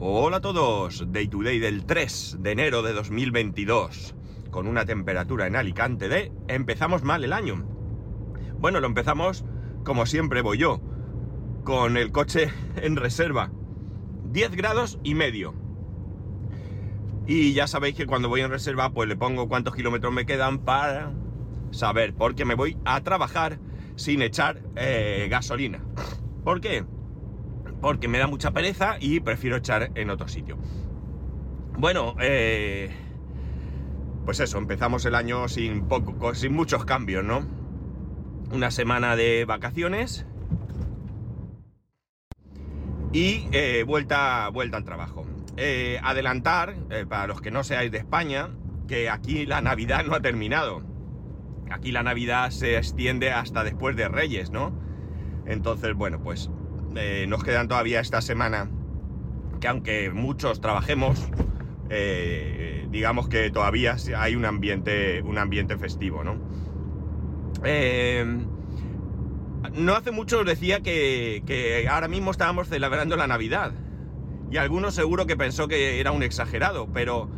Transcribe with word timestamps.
Hola 0.00 0.36
a 0.36 0.40
todos, 0.40 1.10
Day 1.10 1.26
to 1.26 1.42
Day 1.42 1.58
del 1.58 1.84
3 1.84 2.36
de 2.38 2.52
enero 2.52 2.82
de 2.82 2.92
2022, 2.92 4.14
con 4.52 4.68
una 4.68 4.84
temperatura 4.84 5.48
en 5.48 5.56
Alicante 5.56 6.08
de 6.08 6.30
empezamos 6.46 7.02
mal 7.02 7.24
el 7.24 7.32
año. 7.32 7.66
Bueno, 8.60 8.78
lo 8.78 8.86
empezamos 8.86 9.44
como 9.82 10.06
siempre 10.06 10.40
voy 10.40 10.58
yo, 10.58 10.80
con 11.64 11.96
el 11.96 12.12
coche 12.12 12.48
en 12.76 12.94
reserva, 12.94 13.50
10 14.30 14.54
grados 14.54 15.00
y 15.02 15.16
medio. 15.16 15.52
Y 17.26 17.52
ya 17.52 17.66
sabéis 17.66 17.96
que 17.96 18.06
cuando 18.06 18.28
voy 18.28 18.42
en 18.42 18.50
reserva 18.50 18.90
pues 18.90 19.08
le 19.08 19.16
pongo 19.16 19.48
cuántos 19.48 19.74
kilómetros 19.74 20.12
me 20.12 20.26
quedan 20.26 20.60
para 20.60 21.12
saber, 21.72 22.14
porque 22.14 22.44
me 22.44 22.54
voy 22.54 22.78
a 22.84 23.00
trabajar 23.02 23.58
sin 23.96 24.22
echar 24.22 24.62
eh, 24.76 25.26
gasolina. 25.28 25.82
¿Por 26.44 26.60
qué? 26.60 26.84
Porque 27.80 28.08
me 28.08 28.18
da 28.18 28.26
mucha 28.26 28.50
pereza 28.52 28.96
y 29.00 29.20
prefiero 29.20 29.56
echar 29.56 29.90
en 29.94 30.10
otro 30.10 30.28
sitio. 30.28 30.58
Bueno, 31.76 32.16
eh, 32.20 32.90
pues 34.24 34.40
eso, 34.40 34.58
empezamos 34.58 35.04
el 35.04 35.14
año 35.14 35.48
sin, 35.48 35.86
poco, 35.86 36.34
sin 36.34 36.52
muchos 36.52 36.84
cambios, 36.84 37.24
¿no? 37.24 37.46
Una 38.52 38.70
semana 38.70 39.14
de 39.14 39.44
vacaciones 39.44 40.26
y 43.12 43.48
eh, 43.52 43.84
vuelta, 43.86 44.48
vuelta 44.48 44.76
al 44.76 44.84
trabajo. 44.84 45.24
Eh, 45.56 46.00
adelantar, 46.02 46.74
para 47.08 47.26
los 47.26 47.40
que 47.40 47.50
no 47.50 47.64
seáis 47.64 47.90
de 47.90 47.98
España, 47.98 48.50
que 48.86 49.10
aquí 49.10 49.46
la 49.46 49.60
Navidad 49.60 50.04
no 50.04 50.14
ha 50.14 50.20
terminado. 50.20 50.82
Aquí 51.70 51.92
la 51.92 52.02
Navidad 52.02 52.50
se 52.50 52.76
extiende 52.76 53.30
hasta 53.30 53.62
después 53.62 53.94
de 53.96 54.08
Reyes, 54.08 54.50
¿no? 54.50 54.72
Entonces, 55.46 55.94
bueno, 55.94 56.20
pues 56.22 56.50
eh, 56.96 57.26
nos 57.28 57.44
quedan 57.44 57.68
todavía 57.68 58.00
esta 58.00 58.20
semana, 58.20 58.70
que 59.60 59.68
aunque 59.68 60.10
muchos 60.10 60.60
trabajemos, 60.60 61.28
eh, 61.90 62.86
digamos 62.90 63.28
que 63.28 63.50
todavía 63.50 63.96
hay 64.16 64.36
un 64.36 64.44
ambiente, 64.44 65.22
un 65.22 65.38
ambiente 65.38 65.76
festivo, 65.78 66.24
¿no? 66.24 66.36
Eh, 67.64 68.24
no 69.72 69.94
hace 69.94 70.10
mucho 70.10 70.40
os 70.40 70.46
decía 70.46 70.80
que, 70.80 71.42
que, 71.46 71.88
ahora 71.88 72.08
mismo 72.08 72.30
estábamos 72.30 72.68
celebrando 72.68 73.16
la 73.16 73.26
Navidad. 73.26 73.72
Y 74.50 74.56
algunos 74.56 74.94
seguro 74.94 75.26
que 75.26 75.36
pensó 75.36 75.68
que 75.68 76.00
era 76.00 76.10
un 76.12 76.22
exagerado, 76.22 76.90
pero 76.92 77.28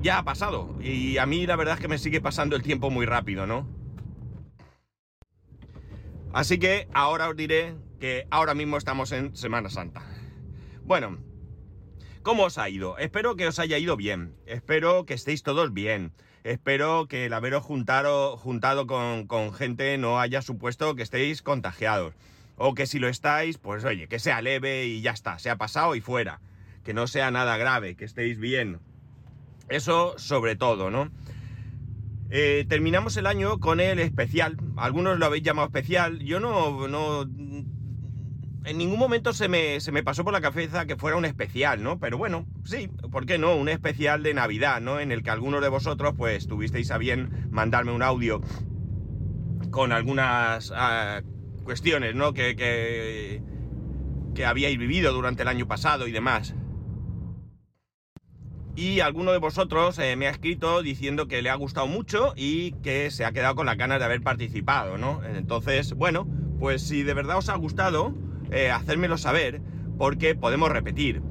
ya 0.00 0.18
ha 0.18 0.24
pasado. 0.24 0.76
Y 0.80 1.18
a 1.18 1.26
mí 1.26 1.46
la 1.46 1.56
verdad 1.56 1.74
es 1.74 1.80
que 1.80 1.88
me 1.88 1.98
sigue 1.98 2.20
pasando 2.20 2.54
el 2.54 2.62
tiempo 2.62 2.90
muy 2.90 3.06
rápido, 3.06 3.46
¿no? 3.46 3.66
Así 6.32 6.58
que 6.58 6.88
ahora 6.92 7.28
os 7.28 7.36
diré 7.36 7.74
ahora 8.30 8.54
mismo 8.54 8.76
estamos 8.76 9.12
en 9.12 9.34
Semana 9.36 9.70
Santa. 9.70 10.02
Bueno, 10.82 11.18
¿cómo 12.22 12.44
os 12.44 12.58
ha 12.58 12.68
ido? 12.68 12.98
Espero 12.98 13.36
que 13.36 13.46
os 13.46 13.58
haya 13.58 13.78
ido 13.78 13.96
bien, 13.96 14.34
espero 14.46 15.06
que 15.06 15.14
estéis 15.14 15.42
todos 15.42 15.72
bien, 15.72 16.12
espero 16.42 17.06
que 17.08 17.26
el 17.26 17.32
haberos 17.32 17.64
juntado, 17.64 18.38
con 18.86 19.54
gente 19.54 19.96
no 19.96 20.20
haya 20.20 20.42
supuesto 20.42 20.94
que 20.94 21.02
estéis 21.02 21.40
contagiados, 21.40 22.14
o 22.56 22.74
que 22.74 22.86
si 22.86 22.98
lo 22.98 23.08
estáis, 23.08 23.58
pues 23.58 23.84
oye, 23.84 24.08
que 24.08 24.18
sea 24.18 24.42
leve 24.42 24.86
y 24.86 25.00
ya 25.00 25.12
está, 25.12 25.38
se 25.38 25.50
ha 25.50 25.56
pasado 25.56 25.94
y 25.94 26.00
fuera, 26.00 26.40
que 26.84 26.94
no 26.94 27.06
sea 27.06 27.30
nada 27.30 27.56
grave, 27.56 27.96
que 27.96 28.04
estéis 28.04 28.38
bien. 28.38 28.80
Eso 29.70 30.18
sobre 30.18 30.56
todo, 30.56 30.90
¿no? 30.90 31.10
Eh, 32.30 32.66
terminamos 32.68 33.16
el 33.16 33.26
año 33.26 33.60
con 33.60 33.80
el 33.80 33.98
especial. 33.98 34.56
Algunos 34.76 35.18
lo 35.18 35.26
habéis 35.26 35.44
llamado 35.44 35.68
especial. 35.68 36.18
Yo 36.18 36.40
no, 36.40 36.88
no 36.88 37.24
en 38.64 38.78
ningún 38.78 38.98
momento 38.98 39.32
se 39.32 39.48
me, 39.48 39.80
se 39.80 39.92
me, 39.92 40.02
pasó 40.02 40.24
por 40.24 40.32
la 40.32 40.40
cabeza 40.40 40.86
que 40.86 40.96
fuera 40.96 41.16
un 41.16 41.26
especial, 41.26 41.82
¿no? 41.82 41.98
Pero 41.98 42.16
bueno, 42.16 42.46
sí, 42.64 42.88
¿por 43.10 43.26
qué 43.26 43.38
no? 43.38 43.54
Un 43.56 43.68
especial 43.68 44.22
de 44.22 44.32
Navidad, 44.32 44.80
¿no? 44.80 45.00
En 45.00 45.12
el 45.12 45.22
que 45.22 45.30
algunos 45.30 45.60
de 45.60 45.68
vosotros, 45.68 46.14
pues, 46.16 46.46
tuvisteis 46.46 46.90
a 46.90 46.98
bien 46.98 47.48
mandarme 47.50 47.92
un 47.92 48.02
audio 48.02 48.40
con 49.70 49.92
algunas 49.92 50.72
ah, 50.74 51.20
cuestiones, 51.64 52.14
¿no? 52.14 52.32
Que, 52.32 52.56
que, 52.56 53.42
que, 54.34 54.46
habíais 54.46 54.78
vivido 54.78 55.12
durante 55.12 55.42
el 55.42 55.48
año 55.48 55.68
pasado 55.68 56.08
y 56.08 56.12
demás. 56.12 56.54
Y 58.76 59.00
alguno 59.00 59.32
de 59.32 59.38
vosotros 59.38 59.98
eh, 59.98 60.16
me 60.16 60.26
ha 60.26 60.30
escrito 60.30 60.82
diciendo 60.82 61.28
que 61.28 61.42
le 61.42 61.50
ha 61.50 61.54
gustado 61.54 61.86
mucho 61.86 62.32
y 62.34 62.72
que 62.82 63.10
se 63.10 63.24
ha 63.24 63.32
quedado 63.32 63.54
con 63.54 63.66
las 63.66 63.76
ganas 63.76 63.98
de 63.98 64.06
haber 64.06 64.22
participado, 64.22 64.96
¿no? 64.96 65.22
Entonces, 65.24 65.92
bueno, 65.92 66.26
pues 66.58 66.82
si 66.82 67.02
de 67.02 67.14
verdad 67.14 67.38
os 67.38 67.48
ha 67.50 67.56
gustado, 67.56 68.14
eh, 68.54 68.70
hacérmelo 68.70 69.18
saber, 69.18 69.60
porque 69.98 70.36
podemos 70.36 70.70
repetir. 70.70 71.22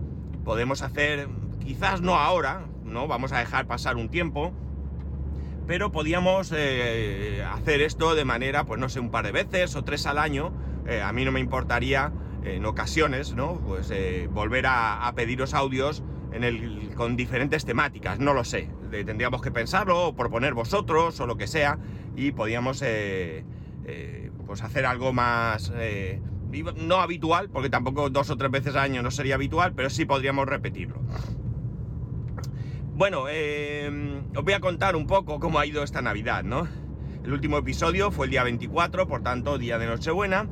Podemos 0.43 0.81
hacer, 0.81 1.29
quizás 1.63 2.01
no 2.01 2.15
ahora, 2.15 2.65
¿no? 2.83 3.07
Vamos 3.07 3.31
a 3.31 3.39
dejar 3.39 3.65
pasar 3.65 3.95
un 3.95 4.09
tiempo, 4.09 4.51
pero 5.65 5.93
podíamos 5.93 6.53
eh, 6.53 7.41
hacer 7.49 7.81
esto 7.81 8.13
de 8.13 8.25
manera, 8.25 8.65
pues 8.65 8.77
no 8.77 8.89
sé, 8.89 8.99
un 8.99 9.09
par 9.09 9.23
de 9.25 9.31
veces 9.31 9.73
o 9.77 9.85
tres 9.85 10.05
al 10.05 10.17
año. 10.17 10.51
Eh, 10.85 11.01
a 11.01 11.13
mí 11.13 11.23
no 11.23 11.31
me 11.31 11.39
importaría 11.39 12.11
en 12.43 12.65
ocasiones, 12.65 13.33
¿no? 13.35 13.53
Pues 13.65 13.93
volver 14.31 14.65
a, 14.67 15.09
pediros 15.15 15.53
audios 15.53 16.03
en 16.33 16.43
el, 16.43 16.91
con 16.93 17.15
diferentes 17.15 17.63
temáticas, 17.63 18.19
no 18.19 18.33
lo 18.33 18.43
sé. 18.43 18.69
tendríamos 18.91 19.41
que 19.41 19.49
pensarlo, 19.49 20.07
o 20.07 20.13
proponer 20.13 20.53
vosotros, 20.53 21.17
o 21.21 21.25
lo 21.25 21.37
que 21.37 21.47
sea, 21.47 21.79
y 22.17 22.33
podíamos 22.33 22.83
pues 24.45 24.61
hacer 24.61 24.85
algo 24.85 25.13
más 25.13 25.71
no 26.61 26.97
habitual, 26.97 27.49
porque 27.49 27.69
tampoco 27.69 28.09
dos 28.09 28.29
o 28.29 28.37
tres 28.37 28.51
veces 28.51 28.75
al 28.75 28.83
año 28.83 29.01
no 29.01 29.11
sería 29.11 29.35
habitual, 29.35 29.73
pero 29.73 29.89
sí 29.89 30.05
podríamos 30.05 30.47
repetirlo. 30.47 31.01
Bueno, 32.95 33.25
eh, 33.27 34.21
os 34.35 34.43
voy 34.43 34.53
a 34.53 34.59
contar 34.59 34.95
un 34.95 35.07
poco 35.07 35.39
cómo 35.39 35.57
ha 35.57 35.65
ido 35.65 35.83
esta 35.83 36.01
Navidad, 36.01 36.43
¿no? 36.43 36.67
El 37.23 37.33
último 37.33 37.57
episodio 37.57 38.11
fue 38.11 38.27
el 38.27 38.31
día 38.31 38.43
24, 38.43 39.07
por 39.07 39.23
tanto, 39.23 39.57
día 39.57 39.79
de 39.79 39.87
Nochebuena. 39.87 40.47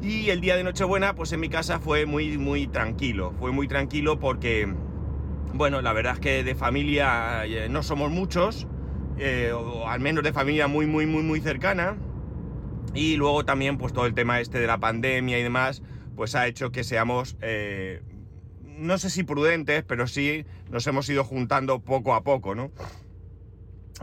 Y 0.00 0.30
el 0.30 0.40
día 0.40 0.56
de 0.56 0.64
Nochebuena, 0.64 1.14
pues 1.14 1.32
en 1.32 1.40
mi 1.40 1.48
casa 1.48 1.80
fue 1.80 2.06
muy, 2.06 2.38
muy 2.38 2.68
tranquilo. 2.68 3.34
Fue 3.38 3.50
muy 3.50 3.66
tranquilo 3.66 4.18
porque, 4.20 4.72
bueno, 5.52 5.82
la 5.82 5.92
verdad 5.92 6.14
es 6.14 6.20
que 6.20 6.44
de 6.44 6.54
familia 6.54 7.44
eh, 7.44 7.68
no 7.68 7.82
somos 7.82 8.10
muchos, 8.10 8.68
eh, 9.18 9.52
o 9.52 9.88
al 9.88 10.00
menos 10.00 10.22
de 10.22 10.32
familia 10.32 10.68
muy, 10.68 10.86
muy, 10.86 11.06
muy, 11.06 11.24
muy 11.24 11.40
cercana. 11.40 11.96
Y 12.94 13.16
luego 13.16 13.44
también, 13.44 13.78
pues 13.78 13.92
todo 13.92 14.06
el 14.06 14.14
tema 14.14 14.40
este 14.40 14.58
de 14.58 14.66
la 14.66 14.78
pandemia 14.78 15.38
y 15.38 15.42
demás, 15.42 15.82
pues 16.16 16.34
ha 16.34 16.46
hecho 16.46 16.72
que 16.72 16.84
seamos, 16.84 17.36
eh, 17.40 18.02
no 18.64 18.98
sé 18.98 19.10
si 19.10 19.22
prudentes, 19.22 19.84
pero 19.84 20.06
sí 20.06 20.44
nos 20.70 20.86
hemos 20.86 21.08
ido 21.08 21.24
juntando 21.24 21.80
poco 21.80 22.14
a 22.14 22.22
poco, 22.22 22.54
¿no? 22.54 22.70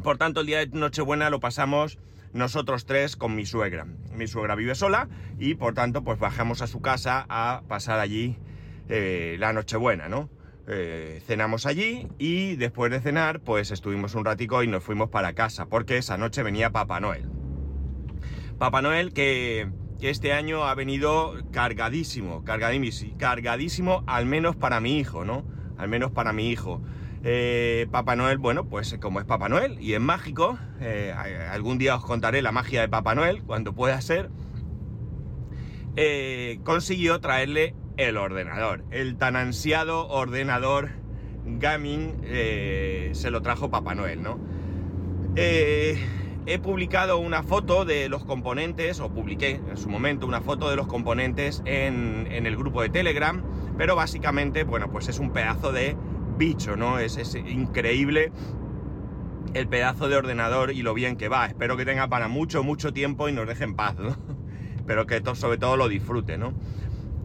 Por 0.03 0.17
tanto, 0.17 0.41
el 0.41 0.47
día 0.47 0.59
de 0.59 0.67
Nochebuena 0.67 1.29
lo 1.29 1.39
pasamos 1.39 1.97
nosotros 2.33 2.85
tres 2.85 3.15
con 3.15 3.35
mi 3.35 3.45
suegra. 3.45 3.85
Mi 4.13 4.27
suegra 4.27 4.55
vive 4.55 4.75
sola 4.75 5.07
y 5.39 5.55
por 5.55 5.73
tanto, 5.73 6.03
pues 6.03 6.19
bajamos 6.19 6.61
a 6.61 6.67
su 6.67 6.81
casa 6.81 7.25
a 7.29 7.63
pasar 7.67 7.99
allí 7.99 8.37
eh, 8.89 9.37
la 9.39 9.53
Nochebuena, 9.53 10.09
¿no? 10.09 10.29
Eh, 10.67 11.21
cenamos 11.25 11.65
allí 11.65 12.07
y 12.17 12.55
después 12.55 12.91
de 12.91 12.99
cenar, 12.99 13.39
pues 13.39 13.71
estuvimos 13.71 14.15
un 14.15 14.25
ratico 14.25 14.63
y 14.63 14.67
nos 14.67 14.83
fuimos 14.83 15.09
para 15.09 15.33
casa, 15.33 15.67
porque 15.67 15.97
esa 15.97 16.17
noche 16.17 16.43
venía 16.43 16.71
Papá 16.71 16.99
Noel. 16.99 17.29
Papá 18.57 18.81
Noel 18.81 19.11
que, 19.11 19.69
este 20.01 20.33
año 20.33 20.65
ha 20.65 20.75
venido 20.75 21.33
cargadísimo, 21.51 22.43
cargadísimo, 22.43 23.17
cargadísimo, 23.17 24.03
al 24.05 24.27
menos 24.27 24.55
para 24.55 24.79
mi 24.79 24.99
hijo, 24.99 25.25
¿no? 25.25 25.43
Al 25.77 25.89
menos 25.89 26.11
para 26.11 26.31
mi 26.31 26.51
hijo. 26.51 26.81
Eh, 27.23 27.87
Papá 27.91 28.15
Noel, 28.15 28.37
bueno, 28.37 28.65
pues 28.69 28.95
como 29.01 29.19
es 29.19 29.25
Papá 29.25 29.49
Noel 29.49 29.81
y 29.81 29.93
es 29.93 29.99
mágico, 29.99 30.59
eh, 30.79 31.11
algún 31.51 31.79
día 31.79 31.95
os 31.95 32.05
contaré 32.05 32.43
la 32.43 32.51
magia 32.51 32.81
de 32.81 32.87
Papá 32.87 33.15
Noel, 33.15 33.41
cuando 33.43 33.73
pueda 33.73 33.99
ser, 33.99 34.29
eh, 35.95 36.59
consiguió 36.63 37.19
traerle 37.19 37.73
el 37.97 38.15
ordenador, 38.17 38.85
el 38.91 39.17
tan 39.17 39.35
ansiado 39.35 40.07
ordenador 40.07 40.91
gaming, 41.45 42.21
se 42.23 43.31
lo 43.31 43.41
trajo 43.41 43.71
Papá 43.71 43.95
Noel, 43.95 44.21
¿no? 44.21 44.39
He 46.47 46.59
publicado 46.59 47.17
una 47.17 47.43
foto 47.43 47.85
de 47.85 48.07
los 48.07 48.23
componentes, 48.23 48.99
o 48.99 49.09
publiqué 49.09 49.59
en 49.67 49.77
su 49.77 49.89
momento 49.89 50.27
una 50.27 50.41
foto 50.41 50.69
de 50.69 50.75
los 50.75 50.87
componentes 50.87 51.61
en, 51.65 52.27
el 52.29 52.55
grupo 52.55 52.81
de 52.81 52.89
Telegram, 52.89 53.41
pero 53.77 53.95
básicamente, 53.95 54.63
bueno, 54.63 54.91
pues 54.91 55.07
es 55.07 55.19
un 55.19 55.31
pedazo 55.31 55.71
de 55.71 55.97
bicho, 56.37 56.75
¿no? 56.75 56.99
Es, 56.99 57.35
increíble 57.35 58.31
el 59.53 59.67
pedazo 59.67 60.07
de 60.07 60.17
ordenador 60.17 60.71
y 60.71 60.81
lo 60.81 60.93
bien 60.93 61.15
que 61.15 61.29
va. 61.29 61.45
Espero 61.47 61.77
que 61.77 61.85
tenga 61.85 62.07
para 62.09 62.27
mucho, 62.27 62.63
mucho 62.63 62.93
tiempo 62.93 63.29
y 63.29 63.31
nos 63.33 63.47
deje 63.47 63.63
en 63.63 63.75
paz, 63.75 63.95
¿no? 63.97 64.15
Pero 64.85 65.07
que 65.07 65.23
sobre 65.33 65.57
todo 65.57 65.77
lo 65.77 65.87
disfrute, 65.87 66.37
¿no? 66.37 66.53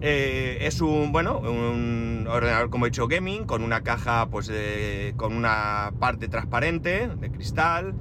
Eh, 0.00 0.58
es 0.62 0.80
un, 0.80 1.12
bueno, 1.12 1.40
un 1.40 2.26
ordenador 2.26 2.70
como 2.70 2.86
he 2.86 2.90
dicho 2.90 3.06
gaming, 3.06 3.44
con 3.44 3.62
una 3.62 3.82
caja, 3.82 4.30
pues, 4.30 4.50
con 5.16 5.34
una 5.34 5.92
parte 5.98 6.28
transparente 6.28 7.08
de 7.08 7.30
cristal, 7.30 7.94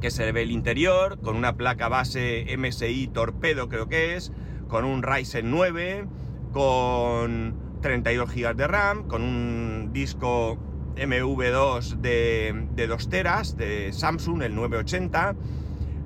que 0.00 0.10
se 0.10 0.30
ve 0.32 0.42
el 0.42 0.50
interior, 0.50 1.18
con 1.20 1.36
una 1.36 1.56
placa 1.56 1.88
base 1.88 2.46
MSI 2.56 3.08
Torpedo 3.08 3.68
creo 3.68 3.88
que 3.88 4.16
es, 4.16 4.32
con 4.68 4.84
un 4.84 5.02
Ryzen 5.02 5.50
9, 5.50 6.06
con 6.52 7.54
32 7.82 8.34
GB 8.34 8.56
de 8.56 8.66
RAM, 8.66 9.08
con 9.08 9.22
un 9.22 9.90
disco 9.92 10.58
MV2 10.96 11.96
de, 11.96 12.66
de 12.74 12.86
2 12.86 13.08
teras 13.08 13.56
de 13.56 13.92
Samsung, 13.92 14.42
el 14.42 14.54
980, 14.54 15.34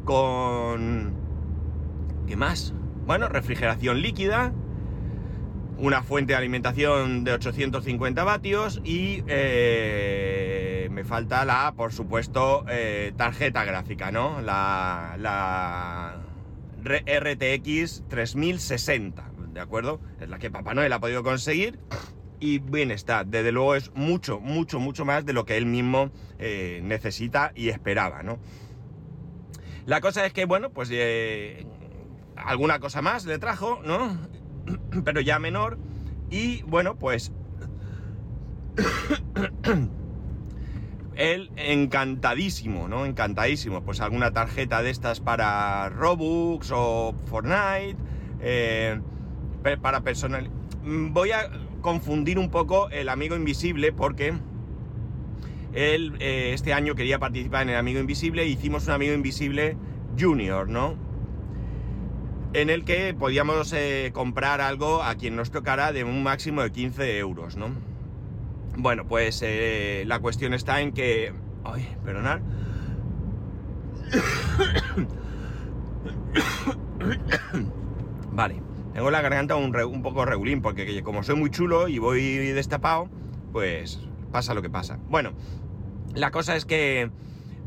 con... 0.05 1.15
¿Qué 2.27 2.37
más? 2.37 2.75
Bueno, 3.07 3.29
refrigeración 3.29 4.03
líquida, 4.03 4.53
una 5.79 6.03
fuente 6.03 6.33
de 6.33 6.37
alimentación 6.37 7.25
de 7.25 7.33
850 7.33 8.23
vatios 8.23 8.81
y 8.85 9.25
eh, 9.27 10.60
falta 11.05 11.44
la, 11.44 11.73
por 11.76 11.93
supuesto, 11.93 12.64
eh, 12.69 13.12
tarjeta 13.17 13.64
gráfica, 13.64 14.11
¿no? 14.11 14.41
La, 14.41 15.17
la 15.19 16.17
RTX 16.82 18.05
3060, 18.08 19.31
¿de 19.52 19.61
acuerdo? 19.61 20.00
Es 20.20 20.29
la 20.29 20.38
que 20.38 20.50
Papá 20.50 20.75
Noel 20.75 20.93
ha 20.93 21.00
podido 21.00 21.23
conseguir 21.23 21.79
y 22.41 22.58
bien 22.58 22.91
está. 22.91 23.25
Desde 23.25 23.52
luego 23.52 23.75
es 23.75 23.93
mucho, 23.94 24.41
mucho, 24.41 24.81
mucho 24.81 25.05
más 25.05 25.26
de 25.26 25.32
lo 25.32 25.44
que 25.44 25.56
él 25.56 25.67
mismo 25.67 26.11
eh, 26.38 26.81
necesita 26.82 27.53
y 27.55 27.69
esperaba, 27.69 28.23
¿no? 28.23 28.38
La 29.87 30.00
cosa 30.00 30.25
es 30.26 30.32
que, 30.32 30.44
bueno, 30.44 30.70
pues 30.70 30.91
alguna 32.37 32.79
cosa 32.81 33.03
más 33.03 33.25
le 33.26 33.38
trajo, 33.38 33.81
¿no? 33.85 34.17
pero 35.05 35.20
ya 35.20 35.38
menor. 35.38 35.79
Y 36.31 36.62
bueno, 36.62 36.96
pues 36.96 37.32
él 41.20 41.50
encantadísimo, 41.56 42.88
¿no? 42.88 43.05
Encantadísimo. 43.05 43.82
Pues 43.82 44.00
alguna 44.00 44.32
tarjeta 44.32 44.82
de 44.82 44.90
estas 44.90 45.20
para 45.20 45.90
Robux 45.90 46.72
o 46.75 47.14
Fortnite, 47.26 47.96
eh, 48.40 48.99
para 49.82 50.00
personal. 50.00 50.50
Mm, 50.82 51.12
voy 51.12 51.32
a 51.32 51.50
confundir 51.82 52.38
un 52.38 52.50
poco 52.50 52.88
el 52.90 53.11
amigo 53.11 53.37
invisible 53.37 53.93
porque 53.93 54.32
él 55.75 56.17
eh, 56.20 56.52
este 56.55 56.72
año 56.72 56.94
quería 56.94 57.19
participar 57.19 57.62
en 57.62 57.70
el 57.70 57.76
amigo 57.76 58.00
invisible 58.00 58.43
e 58.43 58.46
hicimos 58.46 58.87
un 58.87 58.94
amigo 58.94 59.12
invisible 59.12 59.76
junior, 60.19 60.69
¿no? 60.69 61.11
en 62.52 62.69
el 62.69 62.84
que 62.84 63.14
podíamos 63.14 63.72
eh, 63.72 64.11
comprar 64.12 64.61
algo 64.61 65.02
a 65.02 65.14
quien 65.14 65.37
nos 65.37 65.50
tocara 65.52 65.93
de 65.93 66.02
un 66.02 66.22
máximo 66.22 66.62
de 66.62 66.72
15 66.72 67.19
euros, 67.19 67.56
¿no? 67.56 67.90
Bueno, 68.82 69.06
pues 69.06 69.43
eh, 69.44 70.05
la 70.06 70.21
cuestión 70.21 70.55
está 70.55 70.81
en 70.81 70.93
que... 70.93 71.35
Ay, 71.65 71.94
perdonad. 72.03 72.41
vale, 78.32 78.62
tengo 78.94 79.11
la 79.11 79.21
garganta 79.21 79.56
un, 79.56 79.77
un 79.77 80.03
poco 80.03 80.25
regulín 80.25 80.62
porque 80.62 81.03
como 81.03 81.23
soy 81.23 81.37
muy 81.37 81.50
chulo 81.50 81.88
y 81.88 81.99
voy 81.99 82.23
destapado, 82.53 83.11
pues 83.53 84.00
pasa 84.32 84.55
lo 84.55 84.62
que 84.62 84.71
pasa. 84.71 84.99
Bueno, 85.09 85.32
la 86.15 86.31
cosa 86.31 86.56
es 86.56 86.65
que 86.65 87.11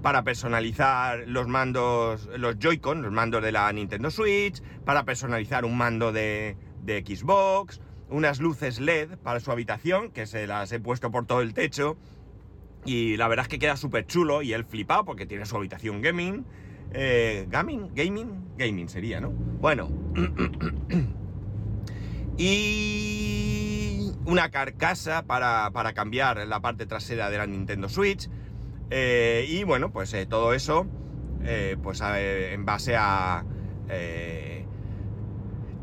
para 0.02 0.24
personalizar 0.24 1.24
los 1.28 1.48
mandos, 1.48 2.28
los 2.38 2.58
Joy-Con, 2.58 3.04
los 3.04 3.12
mandos 3.12 3.44
de 3.44 3.52
la 3.52 3.72
Nintendo 3.72 4.10
Switch, 4.10 4.62
para 4.84 5.06
personalizar 5.06 5.64
un 5.64 5.78
mando 5.78 6.12
de, 6.12 6.58
Xbox, 6.86 7.80
unas 8.10 8.40
luces 8.40 8.80
LED 8.80 9.18
para 9.18 9.40
su 9.40 9.52
habitación, 9.52 10.12
que 10.12 10.26
se 10.26 10.48
las 10.48 10.72
he 10.72 10.80
puesto 10.80 11.12
por 11.12 11.26
todo 11.26 11.42
el 11.42 11.54
techo. 11.54 11.98
Y 12.86 13.18
la 13.18 13.28
verdad 13.28 13.46
es 13.46 13.50
que 13.50 13.60
queda 13.60 13.78
súper 13.78 14.06
chulo 14.06 14.42
y 14.42 14.54
él 14.54 14.66
flipado 14.66 15.06
porque 15.06 15.26
tiene 15.26 15.46
su 15.46 15.56
habitación 15.56 16.02
gaming. 16.02 16.46
Eh, 16.92 17.48
gaming, 17.50 17.90
gaming, 17.96 18.56
gaming 18.58 18.90
sería, 18.90 19.20
¿no? 19.20 19.32
Bueno. 19.32 19.90
y 22.38 24.12
una 24.26 24.50
carcasa 24.50 25.24
para, 25.24 25.72
para 25.72 25.94
cambiar 25.94 26.46
la 26.48 26.62
parte 26.62 26.86
trasera 26.86 27.30
de 27.30 27.38
la 27.38 27.46
Nintendo 27.46 27.90
Switch 27.90 28.30
eh, 28.90 29.46
y 29.48 29.64
bueno, 29.64 29.92
pues 29.92 30.14
eh, 30.14 30.26
todo 30.26 30.54
eso, 30.54 30.88
pues 31.82 32.02
en 32.02 32.66
base 32.66 32.96
a 32.96 33.44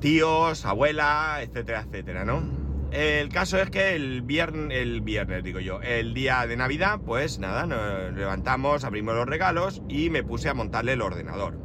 tíos, 0.01 0.65
abuela, 0.65 1.39
etcétera, 1.43 1.85
etcétera, 1.87 2.25
¿no? 2.25 2.43
El 2.91 3.29
caso 3.29 3.59
es 3.59 3.71
que 3.71 3.95
el 3.95 4.23
viernes, 4.23 4.77
el 4.77 5.01
viernes 5.01 5.45
digo 5.45 5.61
yo, 5.61 5.81
el 5.81 6.13
día 6.13 6.47
de 6.47 6.57
Navidad, 6.57 7.01
pues 7.05 7.39
nada, 7.39 7.67
nos 7.67 8.13
levantamos, 8.15 8.83
abrimos 8.83 9.15
los 9.15 9.27
regalos 9.27 9.83
y 9.89 10.11
me 10.11 10.25
puse 10.25 10.49
a 10.49 10.55
montarle 10.55 10.95
el 10.95 11.03
ordenador. 11.03 11.57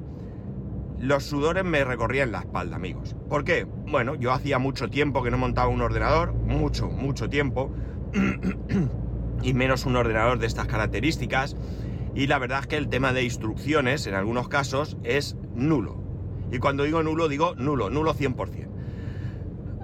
Los 0.99 1.23
sudores 1.23 1.63
me 1.63 1.83
recorrían 1.83 2.31
la 2.31 2.39
espalda, 2.39 2.75
amigos. 2.75 3.15
¿Por 3.27 3.43
qué? 3.43 3.65
Bueno, 3.65 4.15
yo 4.15 4.31
hacía 4.31 4.59
mucho 4.59 4.89
tiempo 4.89 5.23
que 5.23 5.31
no 5.31 5.37
montaba 5.37 5.67
un 5.67 5.81
ordenador, 5.81 6.33
mucho, 6.33 6.87
mucho 6.87 7.29
tiempo. 7.29 7.73
y 9.41 9.53
menos 9.53 9.85
un 9.85 9.95
ordenador 9.95 10.39
de 10.39 10.47
estas 10.47 10.67
características. 10.67 11.55
Y 12.13 12.27
la 12.27 12.39
verdad 12.39 12.61
es 12.61 12.67
que 12.67 12.77
el 12.77 12.87
tema 12.87 13.13
de 13.13 13.23
instrucciones 13.23 14.07
en 14.07 14.13
algunos 14.13 14.47
casos 14.47 14.97
es 15.03 15.35
nulo. 15.53 16.04
Y 16.51 16.59
cuando 16.59 16.83
digo 16.83 17.03
nulo, 17.03 17.27
digo 17.27 17.55
nulo, 17.55 17.89
nulo 17.89 18.13
100%. 18.13 18.69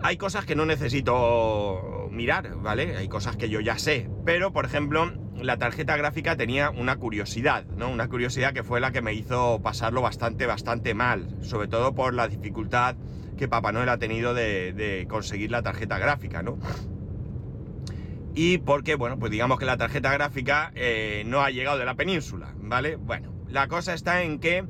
Hay 0.04 0.18
cosas 0.18 0.46
que 0.46 0.56
no 0.56 0.66
necesito 0.66 2.10
mirar, 2.12 2.56
¿vale? 2.56 2.98
Hay 2.98 3.08
cosas 3.08 3.38
que 3.38 3.50
yo 3.50 3.60
ya 3.60 3.78
sé. 3.78 4.10
Pero, 4.25 4.52
por 4.52 4.66
ejemplo, 4.66 5.12
la 5.36 5.58
tarjeta 5.58 5.96
gráfica 5.96 6.36
tenía 6.36 6.72
una 6.72 6.96
curiosidad, 6.98 7.66
¿no? 7.78 7.90
Una 7.90 8.08
curiosidad 8.08 8.54
que 8.54 8.63
fue 8.63 8.80
la 8.80 8.92
que 8.92 9.02
me 9.02 9.13
hizo 9.13 9.62
pasarlo 9.62 10.02
bastante, 10.02 10.46
bastante 10.46 10.94
mal. 10.94 11.28
Sobre 11.42 11.68
todo 11.68 11.94
por 11.94 12.13
la 12.13 12.28
dificultad 12.28 12.96
que 13.38 13.48
Papá 13.48 13.72
Noel 13.72 13.90
ha 13.90 13.98
tenido 13.98 14.34
de, 14.34 15.06
conseguir 15.10 15.52
la 15.52 15.62
tarjeta 15.62 15.98
gráfica, 15.98 16.44
¿no? 16.44 16.60
y 18.34 18.60
porque, 18.60 18.96
bueno, 18.96 19.19
pues 19.19 19.30
digamos 19.30 19.60
que 19.60 19.66
la 19.66 19.75
tarjeta 19.75 20.14
gráfica 20.14 20.72
eh, 20.74 21.24
no 21.25 21.42
ha 21.42 21.50
llegado 21.50 21.78
de 21.78 21.86
la 21.86 21.96
península, 21.96 22.54
¿vale? 22.57 22.96
Bueno, 22.96 23.34
la 23.50 23.68
cosa 23.68 23.94
está 23.94 24.24
en 24.24 24.40
que 24.40 24.64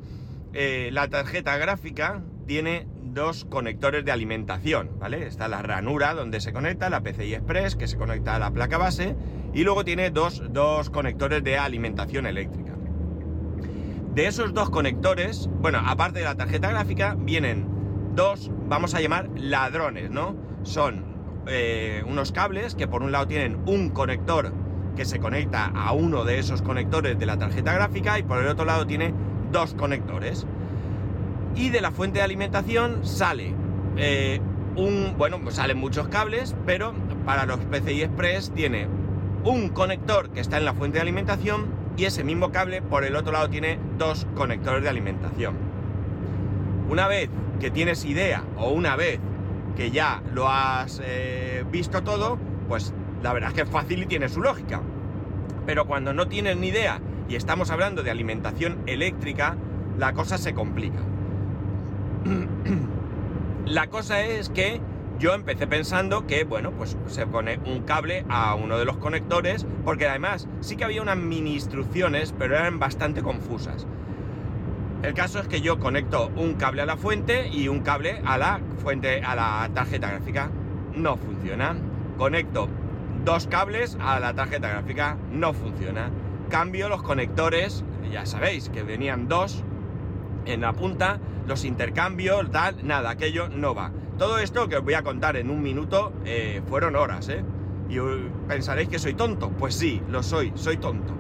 eh, 0.53 0.89
la 0.91 1.07
tarjeta 1.07 1.57
gráfica 1.57 2.23
tiene 2.45 2.87
dos 3.13 3.45
conectores 3.45 4.05
de 4.05 4.11
alimentación, 4.11 4.99
¿vale? 4.99 5.27
Está 5.27 5.47
la 5.47 5.61
ranura 5.61 6.13
donde 6.13 6.39
se 6.41 6.53
conecta, 6.53 6.89
la 6.89 7.01
PCI 7.01 7.35
Express 7.35 7.75
que 7.75 7.87
se 7.87 7.97
conecta 7.97 8.35
a 8.35 8.39
la 8.39 8.51
placa 8.51 8.77
base 8.77 9.15
y 9.53 9.63
luego 9.63 9.83
tiene 9.83 10.09
dos, 10.09 10.43
dos 10.51 10.89
conectores 10.89 11.43
de 11.43 11.57
alimentación 11.57 12.25
eléctrica. 12.25 12.71
De 14.13 14.27
esos 14.27 14.53
dos 14.53 14.69
conectores, 14.69 15.49
bueno, 15.61 15.81
aparte 15.85 16.19
de 16.19 16.25
la 16.25 16.35
tarjeta 16.35 16.69
gráfica, 16.69 17.15
vienen 17.17 17.67
dos, 18.13 18.51
vamos 18.67 18.93
a 18.93 19.01
llamar 19.01 19.29
ladrones, 19.35 20.11
¿no? 20.11 20.35
Son 20.63 21.05
eh, 21.47 22.03
unos 22.05 22.31
cables 22.31 22.75
que 22.75 22.87
por 22.87 23.03
un 23.03 23.11
lado 23.11 23.27
tienen 23.27 23.61
un 23.65 23.89
conector 23.89 24.53
que 24.95 25.05
se 25.05 25.19
conecta 25.19 25.65
a 25.65 25.93
uno 25.93 26.25
de 26.25 26.39
esos 26.39 26.61
conectores 26.61 27.17
de 27.17 27.25
la 27.25 27.37
tarjeta 27.37 27.73
gráfica 27.73 28.19
y 28.19 28.23
por 28.23 28.39
el 28.39 28.47
otro 28.47 28.65
lado 28.65 28.85
tiene 28.85 29.13
dos 29.51 29.73
conectores. 29.73 30.45
Y 31.55 31.69
de 31.69 31.81
la 31.81 31.91
fuente 31.91 32.19
de 32.19 32.23
alimentación 32.23 33.05
sale 33.05 33.53
eh, 33.97 34.39
un, 34.75 35.15
bueno, 35.17 35.39
pues 35.41 35.55
salen 35.55 35.77
muchos 35.77 36.07
cables, 36.07 36.55
pero 36.65 36.93
para 37.25 37.45
los 37.45 37.59
PCI 37.59 38.03
Express 38.03 38.51
tiene 38.51 38.87
un 39.43 39.69
conector 39.69 40.29
que 40.29 40.39
está 40.39 40.57
en 40.57 40.65
la 40.65 40.73
fuente 40.73 40.97
de 40.97 41.01
alimentación 41.01 41.65
y 41.97 42.05
ese 42.05 42.23
mismo 42.23 42.51
cable 42.51 42.81
por 42.81 43.03
el 43.03 43.15
otro 43.15 43.33
lado 43.33 43.49
tiene 43.49 43.79
dos 43.97 44.27
conectores 44.35 44.83
de 44.83 44.89
alimentación. 44.89 45.55
Una 46.89 47.07
vez 47.07 47.29
que 47.59 47.71
tienes 47.71 48.05
idea 48.05 48.43
o 48.57 48.71
una 48.71 48.95
vez 48.95 49.19
que 49.75 49.91
ya 49.91 50.21
lo 50.33 50.49
has 50.49 51.01
eh, 51.03 51.63
visto 51.71 52.03
todo, 52.03 52.37
pues 52.67 52.93
la 53.21 53.33
verdad 53.33 53.49
es 53.49 53.55
que 53.55 53.61
es 53.61 53.69
fácil 53.69 54.03
y 54.03 54.05
tiene 54.05 54.29
su 54.29 54.41
lógica. 54.41 54.81
Pero 55.65 55.85
cuando 55.85 56.13
no 56.13 56.27
tienes 56.27 56.57
ni 56.57 56.67
idea 56.67 56.99
y 57.31 57.37
estamos 57.37 57.71
hablando 57.71 58.03
de 58.03 58.11
alimentación 58.11 58.79
eléctrica, 58.87 59.55
la 59.97 60.11
cosa 60.11 60.37
se 60.37 60.53
complica. 60.53 60.99
la 63.65 63.87
cosa 63.87 64.21
es 64.21 64.49
que 64.49 64.81
yo 65.17 65.33
empecé 65.33 65.65
pensando 65.65 66.27
que, 66.27 66.43
bueno, 66.43 66.71
pues 66.71 66.97
se 67.07 67.25
pone 67.25 67.57
un 67.65 67.83
cable 67.83 68.25
a 68.27 68.53
uno 68.55 68.77
de 68.77 68.83
los 68.83 68.97
conectores, 68.97 69.65
porque 69.85 70.09
además 70.09 70.49
sí 70.59 70.75
que 70.75 70.83
había 70.83 71.01
unas 71.01 71.15
mini 71.15 71.53
instrucciones, 71.53 72.35
pero 72.37 72.57
eran 72.57 72.79
bastante 72.79 73.21
confusas. 73.21 73.87
El 75.01 75.13
caso 75.13 75.39
es 75.39 75.47
que 75.47 75.61
yo 75.61 75.79
conecto 75.79 76.33
un 76.35 76.55
cable 76.55 76.81
a 76.81 76.85
la 76.85 76.97
fuente 76.97 77.47
y 77.47 77.69
un 77.69 77.79
cable 77.79 78.21
a 78.25 78.37
la 78.37 78.59
fuente, 78.83 79.21
a 79.21 79.35
la 79.35 79.69
tarjeta 79.73 80.09
gráfica. 80.09 80.51
No 80.93 81.15
funciona. 81.15 81.77
Conecto 82.17 82.67
dos 83.23 83.47
cables 83.47 83.97
a 84.01 84.19
la 84.19 84.33
tarjeta 84.33 84.67
gráfica. 84.67 85.15
No 85.31 85.53
funciona. 85.53 86.11
Cambio 86.51 86.89
los 86.89 87.01
conectores, 87.01 87.81
ya 88.11 88.25
sabéis 88.25 88.67
que 88.67 88.83
venían 88.83 89.29
dos 89.29 89.63
en 90.45 90.59
la 90.59 90.73
punta, 90.73 91.17
los 91.47 91.63
intercambio, 91.63 92.45
tal, 92.49 92.85
nada, 92.85 93.11
aquello 93.11 93.47
no 93.47 93.73
va. 93.73 93.91
Todo 94.17 94.37
esto 94.37 94.67
que 94.67 94.75
os 94.75 94.83
voy 94.83 94.95
a 94.95 95.01
contar 95.01 95.37
en 95.37 95.49
un 95.49 95.63
minuto 95.63 96.11
eh, 96.25 96.61
fueron 96.67 96.97
horas, 96.97 97.29
¿eh? 97.29 97.41
Y 97.89 97.99
pensaréis 98.49 98.89
que 98.89 98.99
soy 98.99 99.13
tonto. 99.13 99.49
Pues 99.49 99.75
sí, 99.75 100.01
lo 100.09 100.23
soy, 100.23 100.51
soy 100.55 100.75
tonto. 100.75 101.13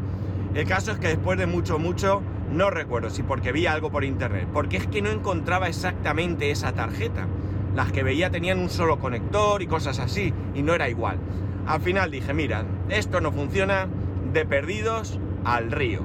El 0.53 0.67
caso 0.67 0.91
es 0.91 0.97
que 0.97 1.07
después 1.07 1.39
de 1.39 1.45
mucho, 1.45 1.79
mucho, 1.79 2.21
no 2.51 2.69
recuerdo 2.69 3.09
si 3.09 3.23
porque 3.23 3.53
vi 3.53 3.67
algo 3.67 3.89
por 3.89 4.03
internet, 4.03 4.49
porque 4.51 4.75
es 4.75 4.87
que 4.87 5.01
no 5.01 5.11
encontraba 5.11 5.69
exactamente 5.69 6.51
esa 6.51 6.73
tarjeta. 6.73 7.25
las 7.73 7.93
que 7.93 8.03
veía 8.03 8.29
tenían 8.29 8.59
un 8.59 8.69
solo 8.69 8.99
conector 8.99 9.61
y 9.61 9.67
cosas 9.67 9.99
así, 9.99 10.33
y 10.53 10.61
no 10.61 10.73
era 10.73 10.89
igual. 10.89 11.17
Al 11.65 11.79
final 11.79 12.11
dije, 12.11 12.33
mira, 12.33 12.65
esto 12.89 13.21
no 13.21 13.31
funciona 13.31 13.87
de 14.33 14.45
perdidos 14.45 15.19
al 15.43 15.71
río. 15.71 16.01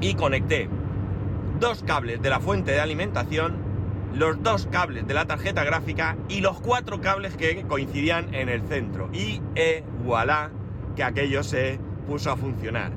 Y 0.00 0.14
conecté 0.14 0.68
dos 1.60 1.82
cables 1.82 2.22
de 2.22 2.30
la 2.30 2.40
fuente 2.40 2.70
de 2.72 2.80
alimentación, 2.80 3.56
los 4.14 4.42
dos 4.42 4.66
cables 4.70 5.06
de 5.06 5.14
la 5.14 5.26
tarjeta 5.26 5.64
gráfica 5.64 6.16
y 6.28 6.40
los 6.40 6.60
cuatro 6.60 7.00
cables 7.00 7.36
que 7.36 7.62
coincidían 7.62 8.34
en 8.34 8.48
el 8.48 8.62
centro. 8.62 9.08
Y 9.12 9.40
eh, 9.54 9.82
voilà, 10.04 10.50
que 10.96 11.02
aquello 11.02 11.42
se 11.42 11.78
puso 12.06 12.30
a 12.30 12.36
funcionar. 12.36 12.92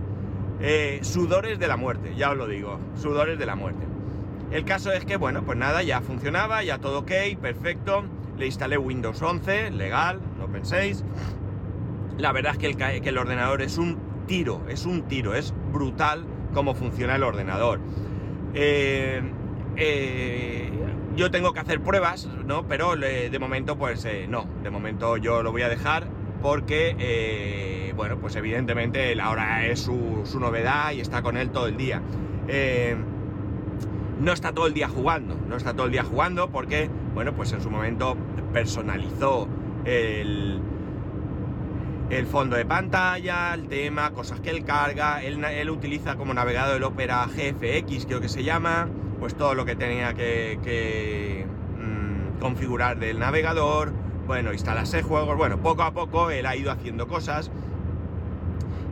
Eh, 0.59 0.99
sudores 1.01 1.57
de 1.57 1.67
la 1.67 1.75
muerte, 1.75 2.13
ya 2.15 2.31
os 2.31 2.37
lo 2.37 2.47
digo, 2.47 2.79
sudores 2.95 3.39
de 3.39 3.45
la 3.45 3.55
muerte. 3.55 3.85
El 4.51 4.65
caso 4.65 4.91
es 4.91 5.05
que, 5.05 5.17
bueno, 5.17 5.43
pues 5.43 5.57
nada, 5.57 5.81
ya 5.81 6.01
funcionaba, 6.01 6.63
ya 6.63 6.77
todo 6.77 6.99
ok, 6.99 7.11
perfecto. 7.41 8.03
Le 8.37 8.45
instalé 8.45 8.77
Windows 8.77 9.21
11, 9.21 9.71
legal, 9.71 10.19
no 10.37 10.47
penséis. 10.47 11.03
La 12.17 12.31
verdad 12.31 12.53
es 12.53 12.57
que 12.57 12.67
el, 12.67 13.01
que 13.01 13.09
el 13.09 13.17
ordenador 13.17 13.61
es 13.61 13.77
un 13.77 13.97
tiro, 14.27 14.61
es 14.69 14.85
un 14.85 15.03
tiro, 15.03 15.33
es 15.33 15.53
brutal 15.71 16.25
cómo 16.53 16.75
funciona 16.75 17.15
el 17.15 17.23
ordenador. 17.23 17.79
Eh, 18.53 19.21
eh, 19.77 20.69
yo 21.15 21.31
tengo 21.31 21.53
que 21.53 21.59
hacer 21.59 21.81
pruebas, 21.81 22.27
¿no? 22.45 22.67
Pero 22.67 22.95
de 22.95 23.39
momento, 23.39 23.77
pues 23.77 24.05
eh, 24.05 24.27
no, 24.29 24.45
de 24.63 24.69
momento 24.69 25.17
yo 25.17 25.43
lo 25.43 25.51
voy 25.51 25.61
a 25.61 25.69
dejar 25.69 26.07
porque, 26.41 27.93
bueno, 27.95 28.17
pues 28.17 28.35
evidentemente 28.35 29.19
ahora 29.21 29.67
es 29.67 29.81
su, 29.81 30.21
su, 30.25 30.39
novedad 30.39 30.91
y 30.91 31.01
está 31.01 31.21
con 31.21 31.37
él 31.37 31.51
todo 31.51 31.67
el 31.67 31.77
día 31.77 32.01
no 34.21 34.33
está 34.33 34.53
todo 34.53 34.67
el 34.67 34.73
día 34.73 34.87
jugando, 34.87 35.35
no 35.47 35.57
está 35.57 35.73
todo 35.73 35.87
el 35.87 35.91
día 35.91 36.03
jugando 36.03 36.49
porque, 36.49 36.89
bueno, 37.13 37.33
pues 37.33 37.51
en 37.53 37.61
su 37.61 37.71
momento 37.71 38.15
personalizó 38.53 39.47
el, 39.83 40.61
el 42.11 42.27
fondo 42.27 42.57
de 42.57 42.65
pantalla, 42.65 43.53
el 43.53 43.69
tema, 43.69 44.11
cosas 44.11 44.41
que 44.41 44.49
él 44.49 44.65
carga, 44.65 45.23
él, 45.23 45.69
utiliza 45.69 46.15
como 46.15 46.33
navegador 46.33 46.75
el 46.75 46.83
Opera 46.83 47.25
GFX, 47.25 48.05
creo 48.05 48.19
que 48.19 48.27
se 48.27 48.43
llama, 48.43 48.89
pues 49.19 49.33
todo 49.35 49.55
lo 49.55 49.63
que 49.63 49.77
tenía 49.77 50.13
que, 50.13 51.45
mm, 51.77 52.39
configurar 52.39 52.99
del 52.99 53.17
navegador, 53.17 53.93
bueno, 54.27 54.51
instalase 54.51 55.03
juegos, 55.03 55.37
bueno, 55.37 55.61
poco 55.61 55.83
a 55.83 55.93
poco 55.93 56.31
él 56.31 56.45
ha 56.45 56.55
ido 56.55 56.71
haciendo 56.71 57.07
cosas. 57.07 57.49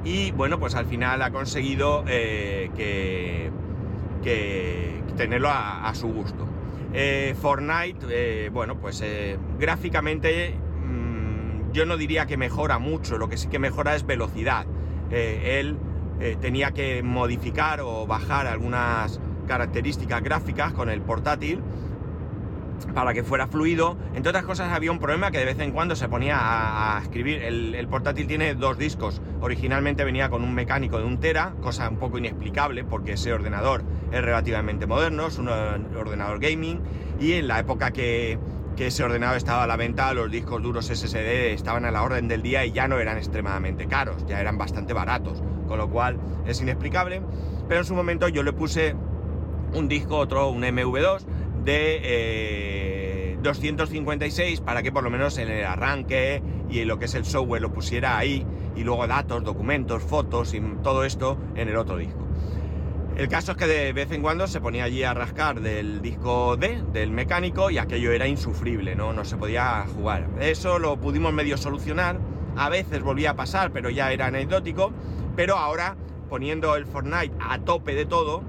Y 0.05 0.31
bueno, 0.31 0.59
pues 0.59 0.75
al 0.75 0.85
final 0.85 1.21
ha 1.21 1.31
conseguido 1.31 2.05
eh, 2.07 2.71
que, 2.77 3.51
que 4.23 5.03
tenerlo 5.17 5.49
a, 5.51 5.91
su 5.93 6.07
gusto. 6.07 6.47
Eh, 6.93 7.35
Fortnite, 7.39 8.05
eh, 8.09 8.49
bueno, 8.49 8.77
pues 8.77 9.03
gráficamente 9.59 10.55
yo 11.71 11.85
no 11.85 11.97
diría 11.97 12.25
que 12.25 12.37
mejora 12.37 12.79
mucho, 12.79 13.17
lo 13.17 13.29
que 13.29 13.37
sí 13.37 13.47
que 13.47 13.59
mejora 13.59 13.95
es 13.95 14.05
velocidad. 14.05 14.65
él 15.11 15.77
tenía 16.41 16.71
que 16.71 17.01
modificar 17.01 17.79
o 17.79 18.05
bajar 18.05 18.45
algunas 18.45 19.21
características 19.47 20.21
gráficas 20.21 20.73
con 20.73 20.89
el 20.89 21.01
portátil 21.01 21.63
para 22.93 23.13
que 23.13 23.23
fuera 23.23 23.47
fluido. 23.47 23.97
Entre 24.13 24.29
otras 24.29 24.45
cosas 24.45 24.71
había 24.71 24.91
un 24.91 24.99
problema 24.99 25.31
que 25.31 25.39
de 25.39 25.45
vez 25.45 25.59
en 25.59 25.71
cuando 25.71 25.95
se 25.95 26.07
ponía 26.07 26.37
a, 26.39 27.01
escribir. 27.01 27.41
El, 27.41 27.87
portátil 27.87 28.27
tiene 28.27 28.55
dos 28.55 28.77
discos. 28.77 29.21
Originalmente 29.41 30.03
venía 30.03 30.29
con 30.29 30.43
un 30.43 30.53
mecánico 30.53 30.99
de 30.99 31.05
un 31.05 31.19
tera, 31.19 31.53
cosa 31.61 31.89
un 31.89 31.97
poco 31.97 32.17
inexplicable 32.17 32.83
porque 32.83 33.13
ese 33.13 33.33
ordenador 33.33 33.83
es 34.11 34.21
relativamente 34.21 34.85
moderno, 34.85 35.27
es 35.27 35.37
un 35.37 35.49
ordenador 35.49 36.39
gaming 36.39 36.81
y 37.19 37.33
en 37.33 37.47
la 37.47 37.59
época 37.59 37.91
que, 37.91 38.37
que 38.79 38.87
ese 38.87 39.03
ordenador 39.03 39.35
estaba 39.35 39.65
a 39.65 39.67
la 39.67 39.75
venta, 39.75 40.13
los 40.13 40.31
discos 40.31 40.63
duros 40.63 40.85
SSD 40.85 41.51
estaban 41.51 41.83
a 41.83 41.91
la 41.91 42.01
orden 42.01 42.29
del 42.29 42.41
día 42.41 42.63
y 42.63 42.71
ya 42.71 42.87
no 42.87 42.97
eran 42.97 43.17
extremadamente 43.17 43.87
caros, 43.87 44.25
ya 44.25 44.39
eran 44.39 44.57
bastante 44.57 44.93
baratos, 44.93 45.43
con 45.67 45.77
lo 45.77 45.89
cual 45.89 46.17
es 46.47 46.61
inexplicable. 46.61 47.21
Pero 47.67 47.81
en 47.81 47.85
su 47.85 47.93
momento 47.93 48.29
yo 48.29 48.41
le 48.41 48.53
puse 48.53 48.95
un 49.73 49.89
disco, 49.89 50.15
otro, 50.15 50.47
un 50.47 50.61
MV2 50.61 51.23
de 51.65 53.37
256 53.41 54.59
eh, 54.59 54.63
para 54.63 54.81
que 54.81 54.93
por 54.93 55.03
lo 55.03 55.09
menos 55.09 55.37
en 55.39 55.49
el 55.49 55.65
arranque 55.65 56.41
y 56.69 56.79
en 56.79 56.87
lo 56.87 56.97
que 56.99 57.05
es 57.05 57.15
el 57.15 57.25
software 57.25 57.61
lo 57.61 57.73
pusiera 57.73 58.17
ahí 58.17 58.47
y 58.77 58.85
luego 58.85 59.05
datos, 59.07 59.43
documentos, 59.43 60.01
fotos 60.01 60.53
y 60.53 60.61
todo 60.81 61.03
esto 61.03 61.37
en 61.55 61.67
el 61.67 61.75
otro 61.75 61.97
disco. 61.97 62.28
El 63.19 63.27
caso 63.27 63.51
es 63.51 63.57
que 63.57 63.67
de 63.67 63.91
vez 63.91 64.09
en 64.13 64.21
cuando 64.21 64.47
se 64.47 64.61
ponía 64.61 64.85
allí 64.85 65.03
a 65.03 65.13
rascar 65.13 65.59
del 65.59 66.01
disco 66.01 66.55
D, 66.55 66.81
del 66.93 67.11
mecánico, 67.11 67.69
y 67.69 67.77
aquello 67.77 68.13
era 68.13 68.27
insufrible, 68.27 68.95
¿no? 68.95 69.11
No 69.11 69.25
se 69.25 69.35
podía 69.35 69.85
jugar. 69.93 70.29
Eso 70.39 70.79
lo 70.79 70.95
pudimos 70.95 71.33
medio 71.33 71.57
solucionar. 71.57 72.17
A 72.55 72.69
veces 72.69 73.03
volvía 73.03 73.31
a 73.31 73.35
pasar, 73.35 73.71
pero 73.73 73.89
ya 73.89 74.13
era 74.13 74.27
anecdótico. 74.27 74.93
Pero 75.35 75.57
ahora, 75.57 75.97
poniendo 76.29 76.77
el 76.77 76.85
Fortnite 76.85 77.35
a 77.41 77.59
tope 77.59 77.93
de 77.93 78.05
todo, 78.05 78.41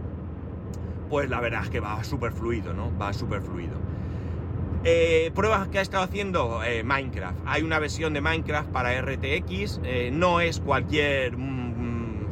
pues 1.09 1.29
la 1.29 1.41
verdad 1.41 1.65
es 1.65 1.71
que 1.71 1.81
va 1.81 2.05
súper 2.05 2.31
fluido, 2.31 2.73
¿no? 2.73 2.97
Va 2.97 3.13
súper 3.13 3.43
fluido. 3.43 3.75
Eh, 4.85 5.33
pruebas 5.35 5.67
que 5.67 5.81
ha 5.81 5.83
estado 5.83 6.05
haciendo 6.05 6.63
eh, 6.63 6.85
Minecraft. 6.85 7.41
Hay 7.45 7.65
una 7.65 7.81
versión 7.81 8.15
de 8.15 8.21
Minecraft 8.21 8.71
para 8.71 8.99
RTX, 9.03 9.81
eh, 9.83 10.11
no 10.13 10.41
es 10.41 10.61
cualquier 10.61 11.37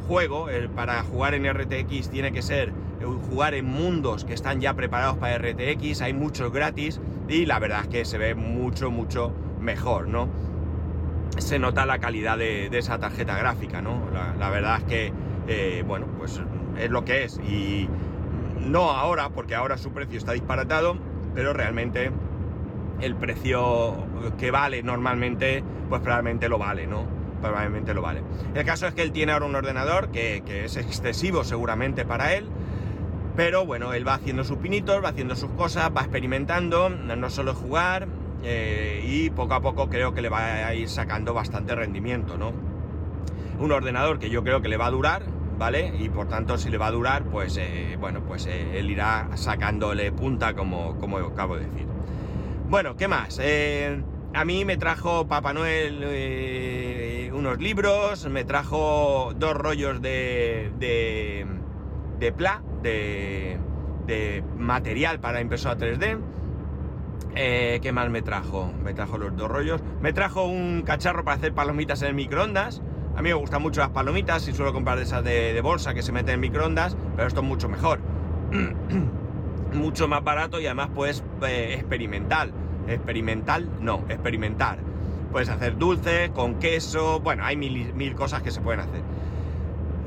juego, 0.09 0.47
para 0.75 1.03
jugar 1.03 1.35
en 1.35 1.45
RTX 1.45 2.09
tiene 2.09 2.31
que 2.31 2.41
ser 2.41 2.73
jugar 3.29 3.53
en 3.53 3.65
mundos 3.65 4.25
que 4.25 4.33
están 4.33 4.59
ya 4.59 4.73
preparados 4.73 5.19
para 5.19 5.37
RTX, 5.37 6.01
hay 6.01 6.13
muchos 6.13 6.51
gratis 6.51 6.99
y 7.27 7.45
la 7.45 7.59
verdad 7.59 7.81
es 7.81 7.87
que 7.89 8.05
se 8.05 8.17
ve 8.17 8.33
mucho, 8.33 8.89
mucho 8.89 9.31
mejor, 9.61 10.07
¿no? 10.07 10.27
Se 11.37 11.59
nota 11.59 11.85
la 11.85 11.99
calidad 11.99 12.39
de, 12.39 12.75
esa 12.75 12.97
tarjeta 12.97 13.37
gráfica, 13.37 13.83
¿no? 13.83 14.01
La, 14.39 14.49
verdad 14.49 14.79
es 14.79 14.83
que, 14.85 15.83
bueno, 15.83 16.07
pues 16.17 16.41
es 16.79 16.89
lo 16.89 17.05
que 17.05 17.25
es 17.25 17.37
y 17.47 17.87
no 18.65 18.89
ahora, 18.89 19.29
porque 19.29 19.53
ahora 19.53 19.77
su 19.77 19.91
precio 19.91 20.17
está 20.17 20.31
disparatado, 20.31 20.97
pero 21.35 21.53
realmente 21.53 22.11
el 22.99 23.15
precio 23.15 24.07
que 24.39 24.49
vale 24.49 24.81
normalmente, 24.81 25.63
pues 25.87 26.01
probablemente 26.01 26.49
lo 26.49 26.57
vale, 26.57 26.87
¿no? 26.87 27.18
Probablemente 27.41 27.93
lo 27.93 28.01
vale. 28.01 28.21
El 28.53 28.65
caso 28.65 28.87
es 28.87 28.93
que 28.93 29.01
él 29.01 29.11
tiene 29.11 29.31
ahora 29.31 29.45
un 29.45 29.55
ordenador 29.55 30.09
que, 30.11 30.43
es 30.65 30.77
excesivo 30.77 31.43
seguramente 31.43 32.05
para 32.05 32.33
él, 32.33 32.45
pero 33.35 33.65
bueno, 33.65 33.93
él 33.93 34.07
va 34.07 34.15
haciendo 34.15 34.43
sus 34.43 34.57
pinitos, 34.57 35.03
va 35.03 35.09
haciendo 35.09 35.35
sus 35.35 35.51
cosas, 35.51 35.89
va 35.95 36.01
experimentando, 36.01 36.89
no 36.89 37.29
solo 37.29 37.53
jugar, 37.55 38.07
eh, 38.43 39.03
y 39.05 39.29
poco 39.29 39.53
a 39.53 39.61
poco 39.61 39.89
creo 39.89 40.13
que 40.13 40.21
le 40.21 40.29
va 40.29 40.67
a 40.67 40.73
ir 40.73 40.89
sacando 40.89 41.33
bastante 41.33 41.75
rendimiento, 41.75 42.37
¿no? 42.37 42.53
Un 43.59 43.71
ordenador 43.71 44.19
que 44.19 44.29
yo 44.29 44.43
creo 44.43 44.61
que 44.61 44.69
le 44.69 44.77
va 44.77 44.87
a 44.87 44.91
durar, 44.91 45.23
¿vale? 45.57 45.93
Y 45.99 46.09
por 46.09 46.27
tanto, 46.27 46.57
si 46.57 46.69
le 46.69 46.77
va 46.77 46.87
a 46.87 46.91
durar, 46.91 47.23
pues 47.25 47.57
eh, 47.57 47.97
bueno, 47.99 48.21
pues 48.21 48.45
eh, 48.45 48.79
él 48.79 48.89
irá 48.89 49.29
sacándole 49.35 50.11
punta, 50.11 50.53
como, 50.53 50.97
como 50.97 51.17
acabo 51.17 51.57
de 51.57 51.65
decir. 51.65 51.85
Bueno, 52.69 52.95
¿qué 52.95 53.07
más? 53.07 53.39
A 54.33 54.45
mí 54.45 54.63
me 54.63 54.77
trajo 54.77 55.27
Papá 55.27 55.53
Noel 55.53 56.03
unos 57.39 57.59
libros, 57.59 58.27
me 58.27 58.43
trajo 58.43 59.33
dos 59.35 59.53
rollos 59.53 60.01
de, 60.01 60.71
de, 60.77 61.45
de 62.19 62.31
pla, 62.33 62.61
de, 62.83 63.57
material 64.57 65.19
para 65.19 65.39
impresora 65.39 65.77
3D. 65.77 66.19
¿Qué 67.33 67.91
más 67.93 68.09
me 68.09 68.21
trajo? 68.21 68.73
Me 68.83 68.93
trajo 68.93 69.17
los 69.17 69.35
dos 69.37 69.49
rollos. 69.49 69.81
Me 70.01 70.11
trajo 70.11 70.45
un 70.45 70.83
cacharro 70.85 71.23
para 71.23 71.37
hacer 71.37 71.53
palomitas 71.53 72.01
en 72.01 72.09
el 72.09 72.13
microondas. 72.13 72.81
A 73.15 73.21
mí 73.21 73.29
me 73.29 73.35
gustan 73.35 73.61
mucho 73.61 73.79
las 73.81 73.91
palomitas 73.91 74.47
y 74.47 74.53
suelo 74.53 74.73
comprar 74.73 74.99
esas 74.99 75.23
de, 75.23 75.59
bolsa 75.61 75.93
que 75.93 76.01
se 76.01 76.11
meten 76.11 76.35
en 76.35 76.39
microondas, 76.41 76.97
pero 77.15 77.27
esto 77.27 77.39
es 77.39 77.47
mucho 77.47 77.69
mejor. 77.69 77.99
mucho 79.73 80.07
más 80.07 80.23
barato 80.23 80.59
y 80.59 80.65
además 80.65 80.89
puedes 80.93 81.23
eh, 81.47 81.75
experimentar. 81.75 82.49
Experimental, 82.87 83.69
no, 83.79 84.03
experimentar. 84.09 84.88
Puedes 85.31 85.49
hacer 85.49 85.77
dulces 85.77 86.31
con 86.31 86.55
queso, 86.55 87.19
bueno, 87.19 87.45
hay 87.45 87.55
mil, 87.55 88.15
cosas 88.15 88.41
que 88.41 88.51
se 88.51 88.61
pueden 88.61 88.79
hacer. 88.79 89.01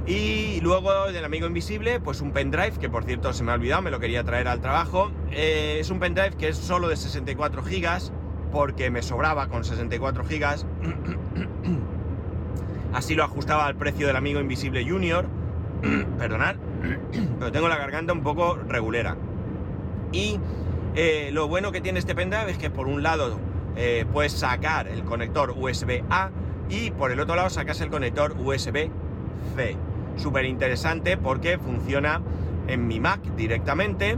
Y 0.07 0.61
luego 0.63 1.13
del 1.13 1.25
amigo 1.25 1.47
invisible, 1.47 2.01
pues 2.01 2.21
un 2.21 2.33
pendrive, 2.33 2.73
que 2.73 2.89
por 2.89 3.05
cierto 3.05 3.33
se 3.33 3.45
me 3.45 3.53
ha 3.53 3.55
olvidado, 3.55 3.83
me 3.83 3.93
lo 3.93 4.01
quería 4.01 4.25
traer 4.25 4.49
al 4.49 4.61
trabajo. 4.61 5.13
Eh, 5.31 5.77
es 5.79 5.91
un 5.91 6.01
pendrive 6.01 6.37
que 6.37 6.49
es 6.49 6.57
solo 6.57 6.89
de 6.89 6.97
64 6.97 7.63
gigas, 7.63 8.13
porque 8.51 8.91
me 8.91 9.03
sobraba 9.03 9.47
con 9.47 9.63
64 9.63 10.25
gigas. 10.25 10.67
Así 12.93 13.15
lo 13.15 13.23
ajustaba 13.23 13.67
al 13.67 13.77
precio 13.77 14.09
del 14.09 14.17
amigo 14.17 14.41
Invisible 14.41 14.85
Junior. 14.85 15.27
Perdonad, 16.19 16.57
pero 17.39 17.53
tengo 17.53 17.69
la 17.69 17.79
garganta 17.79 18.13
un 18.13 18.25
poco 18.25 18.57
regulera. 18.57 19.17
Y 20.11 20.41
eh, 20.97 21.31
lo 21.33 21.47
bueno 21.47 21.71
que 21.71 21.81
tiene 21.81 22.01
este 22.01 22.17
pendrive 22.17 22.51
es 22.51 22.59
que 22.59 22.71
por 22.71 22.89
un 22.89 23.03
lado 23.03 23.39
eh, 23.77 24.05
puedes 24.13 24.33
sacar 24.33 24.89
el 24.89 25.05
conector 25.05 25.55
USB-A 25.57 26.31
y 26.69 26.91
por 26.91 27.13
el 27.13 27.21
otro 27.21 27.37
lado 27.37 27.51
sacas 27.51 27.81
el 27.81 27.91
conector 27.91 28.35
USB-C. 28.39 29.77
Súper 30.17 30.45
interesante 30.45 31.17
porque 31.17 31.59
funciona 31.59 32.21
en 32.69 32.87
mi 32.87 33.01
Mac 33.01 33.21
directamente 33.37 34.17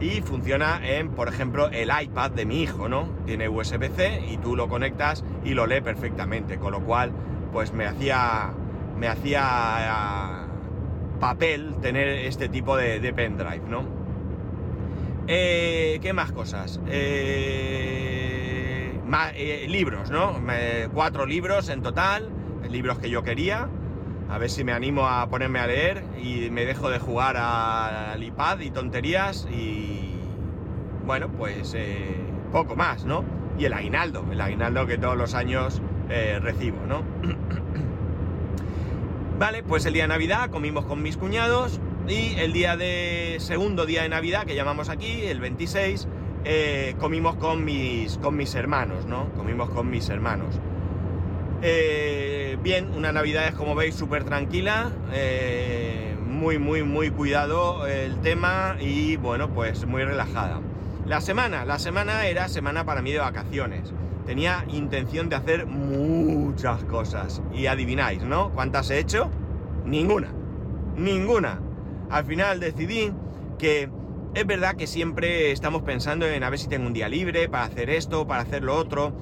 y 0.00 0.20
funciona 0.20 0.80
en, 0.82 1.10
por 1.10 1.28
ejemplo, 1.28 1.68
el 1.70 1.90
iPad 2.02 2.30
de 2.32 2.44
mi 2.44 2.62
hijo, 2.62 2.88
¿no? 2.88 3.08
Tiene 3.24 3.48
USB-C 3.48 4.26
y 4.30 4.36
tú 4.38 4.54
lo 4.56 4.68
conectas 4.68 5.24
y 5.44 5.54
lo 5.54 5.66
lee 5.66 5.80
perfectamente, 5.80 6.58
con 6.58 6.72
lo 6.72 6.80
cual, 6.80 7.12
pues 7.52 7.72
me 7.72 7.86
hacía, 7.86 8.50
me 8.98 9.08
hacía 9.08 9.42
ah, 9.42 10.46
papel 11.18 11.76
tener 11.80 12.08
este 12.08 12.48
tipo 12.48 12.76
de, 12.76 13.00
pendrive, 13.14 13.62
¿no? 13.68 13.84
Eh, 15.28 15.98
¿Qué 16.02 16.12
más 16.12 16.30
cosas? 16.30 16.80
Eh, 16.86 18.15
eh, 19.34 19.66
libros, 19.68 20.10
¿no? 20.10 20.40
cuatro 20.92 21.26
libros 21.26 21.68
en 21.68 21.82
total, 21.82 22.30
libros 22.70 22.98
que 22.98 23.10
yo 23.10 23.22
quería. 23.22 23.68
A 24.28 24.38
ver 24.38 24.50
si 24.50 24.64
me 24.64 24.72
animo 24.72 25.06
a 25.06 25.28
ponerme 25.28 25.60
a 25.60 25.68
leer 25.68 26.02
y 26.20 26.50
me 26.50 26.64
dejo 26.64 26.90
de 26.90 26.98
jugar 26.98 27.36
al 27.36 28.22
iPad 28.22 28.60
y 28.60 28.70
tonterías 28.70 29.46
y 29.50 30.14
bueno, 31.04 31.28
pues 31.28 31.74
eh, 31.76 32.16
poco 32.50 32.74
más, 32.74 33.04
¿no? 33.04 33.24
Y 33.56 33.64
el 33.64 33.72
aguinaldo, 33.72 34.24
el 34.30 34.40
aguinaldo 34.40 34.86
que 34.86 34.98
todos 34.98 35.16
los 35.16 35.34
años 35.34 35.80
eh, 36.10 36.40
recibo, 36.42 36.78
¿no? 36.88 37.04
vale, 39.38 39.62
pues 39.62 39.86
el 39.86 39.94
día 39.94 40.04
de 40.04 40.08
Navidad 40.08 40.50
comimos 40.50 40.84
con 40.84 41.02
mis 41.02 41.16
cuñados 41.16 41.80
y 42.08 42.34
el 42.38 42.52
día 42.52 42.76
de 42.76 43.36
segundo 43.38 43.86
día 43.86 44.02
de 44.02 44.08
Navidad 44.08 44.44
que 44.44 44.56
llamamos 44.56 44.88
aquí, 44.88 45.22
el 45.22 45.38
26, 45.38 46.08
eh, 46.48 46.94
comimos 47.00 47.34
con 47.34 47.64
mis, 47.64 48.18
con 48.18 48.36
mis 48.36 48.54
hermanos, 48.54 49.04
¿no? 49.04 49.32
Comimos 49.36 49.68
con 49.70 49.90
mis 49.90 50.08
hermanos. 50.08 50.60
Eh, 51.60 52.56
bien, 52.62 52.92
una 52.96 53.10
Navidad 53.10 53.48
es 53.48 53.54
como 53.54 53.74
veis 53.74 53.96
súper 53.96 54.22
tranquila, 54.22 54.92
eh, 55.12 56.14
muy, 56.24 56.60
muy, 56.60 56.84
muy 56.84 57.10
cuidado 57.10 57.84
el 57.88 58.20
tema 58.20 58.76
y 58.78 59.16
bueno, 59.16 59.48
pues 59.48 59.86
muy 59.86 60.04
relajada. 60.04 60.60
La 61.04 61.20
semana, 61.20 61.64
la 61.64 61.80
semana 61.80 62.28
era 62.28 62.48
semana 62.48 62.84
para 62.84 63.02
mí 63.02 63.10
de 63.10 63.18
vacaciones. 63.18 63.92
Tenía 64.24 64.64
intención 64.68 65.28
de 65.28 65.34
hacer 65.34 65.66
muchas 65.66 66.84
cosas 66.84 67.42
y 67.52 67.66
adivináis, 67.66 68.22
¿no? 68.22 68.50
¿Cuántas 68.50 68.90
he 68.90 69.00
hecho? 69.00 69.32
Ninguna, 69.84 70.28
ninguna. 70.96 71.58
Al 72.08 72.24
final 72.24 72.60
decidí 72.60 73.12
que 73.58 73.88
es 74.36 74.46
verdad 74.46 74.76
que 74.76 74.86
siempre 74.86 75.50
estamos 75.50 75.82
pensando 75.82 76.26
en 76.26 76.44
a 76.44 76.50
ver 76.50 76.60
si 76.60 76.68
tengo 76.68 76.86
un 76.86 76.92
día 76.92 77.08
libre 77.08 77.48
para 77.48 77.64
hacer 77.64 77.90
esto, 77.90 78.26
para 78.26 78.42
hacer 78.42 78.62
lo 78.62 78.76
otro, 78.76 79.12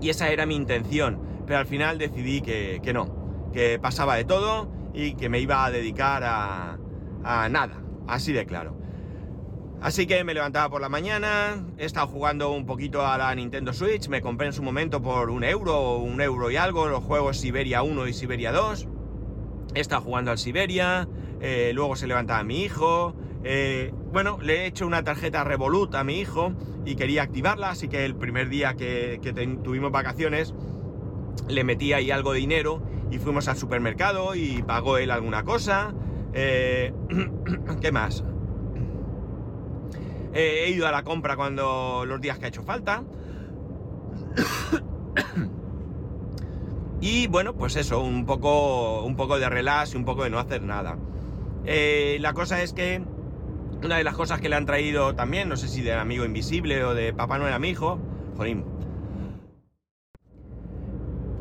y 0.00 0.08
esa 0.08 0.30
era 0.30 0.46
mi 0.46 0.54
intención 0.56 1.26
pero 1.46 1.60
al 1.60 1.66
final 1.66 1.98
decidí 1.98 2.42
que, 2.42 2.92
no, 2.92 3.50
que 3.52 3.78
pasaba 3.78 4.16
de 4.16 4.24
todo 4.24 4.68
y 4.92 5.14
que 5.14 5.28
me 5.28 5.38
iba 5.38 5.64
a 5.64 5.70
dedicar 5.70 6.22
a, 6.24 6.78
nada, 7.48 7.82
así 8.06 8.32
de 8.32 8.44
claro. 8.46 8.76
Así 9.80 10.06
que 10.06 10.24
me 10.24 10.34
levantaba 10.34 10.70
por 10.70 10.80
la 10.80 10.88
mañana, 10.88 11.64
he 11.78 11.84
estado 11.84 12.06
jugando 12.06 12.50
un 12.50 12.66
poquito 12.66 13.06
a 13.06 13.18
la 13.18 13.34
Nintendo 13.34 13.72
Switch, 13.72 14.08
me 14.08 14.22
compré 14.22 14.48
en 14.48 14.52
su 14.52 14.62
momento 14.62 15.02
por 15.02 15.30
un 15.30 15.44
euro, 15.44 15.98
un 15.98 16.20
euro 16.20 16.50
y 16.50 16.56
algo, 16.56 16.88
los 16.88 17.04
juegos 17.04 17.36
Siberia 17.36 17.82
1 17.82 18.08
y 18.08 18.12
Siberia 18.12 18.52
2. 18.52 18.88
He 19.74 19.80
estado 19.80 20.00
jugando 20.00 20.30
al 20.30 20.38
Siberia, 20.38 21.06
eh, 21.40 21.72
luego 21.74 21.94
se 21.94 22.06
levantaba 22.06 22.42
mi 22.42 22.62
hijo. 22.62 23.14
Eh, 23.44 23.92
bueno, 24.12 24.38
le 24.42 24.62
he 24.62 24.66
hecho 24.66 24.86
una 24.86 25.04
tarjeta 25.04 25.44
Revolut 25.44 25.94
a 25.94 26.04
mi 26.04 26.18
hijo 26.18 26.52
y 26.84 26.96
quería 26.96 27.22
activarla, 27.22 27.70
así 27.70 27.88
que 27.88 28.04
el 28.04 28.14
primer 28.16 28.48
día 28.48 28.74
que, 28.74 29.20
tuvimos 29.62 29.92
vacaciones 29.92 30.54
le 31.48 31.64
metí 31.64 31.92
ahí 31.92 32.10
algo 32.10 32.32
de 32.32 32.40
dinero 32.40 32.82
y 33.10 33.18
fuimos 33.18 33.46
al 33.48 33.56
supermercado 33.56 34.34
y 34.34 34.62
pagó 34.62 34.98
él 34.98 35.10
alguna 35.10 35.44
cosa. 35.44 35.94
Eh, 36.32 36.92
¿Qué 37.80 37.92
más? 37.92 38.24
Eh, 40.34 40.64
he 40.64 40.70
ido 40.70 40.86
a 40.86 40.92
la 40.92 41.02
compra 41.02 41.36
cuando 41.36 42.04
los 42.06 42.20
días 42.20 42.38
que 42.38 42.46
ha 42.46 42.48
hecho 42.48 42.62
falta. 42.62 43.04
y 47.00 47.26
bueno, 47.28 47.54
pues 47.54 47.76
eso, 47.76 48.00
un 48.00 48.26
poco, 48.26 49.02
un 49.02 49.14
poco 49.14 49.38
de 49.38 49.48
relax 49.48 49.94
y 49.94 49.96
un 49.96 50.04
poco 50.04 50.24
de 50.24 50.30
no 50.30 50.38
hacer 50.38 50.62
nada. 50.62 50.98
La 51.64 52.32
cosa 52.32 52.62
es 52.62 52.72
que 52.72 53.02
una 53.86 53.98
de 53.98 54.04
las 54.04 54.16
cosas 54.16 54.40
que 54.40 54.48
le 54.48 54.56
han 54.56 54.66
traído 54.66 55.14
también, 55.14 55.48
no 55.48 55.56
sé 55.56 55.68
si 55.68 55.80
del 55.80 55.98
amigo 55.98 56.24
invisible 56.24 56.84
o 56.84 56.92
de 56.92 57.12
Papá 57.12 57.38
Noel 57.38 57.52
a 57.52 57.60
mi 57.60 57.68
hijo, 57.68 58.00
jolín, 58.36 58.64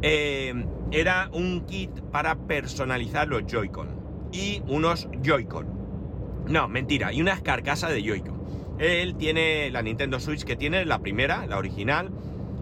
eh, 0.04 0.54
era 0.92 1.30
un 1.34 1.66
kit 1.66 1.90
para 2.12 2.36
personalizar 2.36 3.28
los 3.28 3.48
Joy-Con 3.48 3.88
y 4.32 4.62
unos 4.68 5.10
Joy-Con. 5.24 6.46
No, 6.48 6.68
mentira, 6.68 7.12
y 7.12 7.20
unas 7.20 7.42
carcasas 7.42 7.90
de 7.90 8.04
Joy-Con. 8.04 8.36
Él 8.78 9.16
tiene 9.16 9.72
la 9.72 9.82
Nintendo 9.82 10.20
Switch 10.20 10.44
que 10.44 10.56
tiene, 10.56 10.86
la 10.86 11.00
primera, 11.00 11.48
la 11.48 11.58
original, 11.58 12.12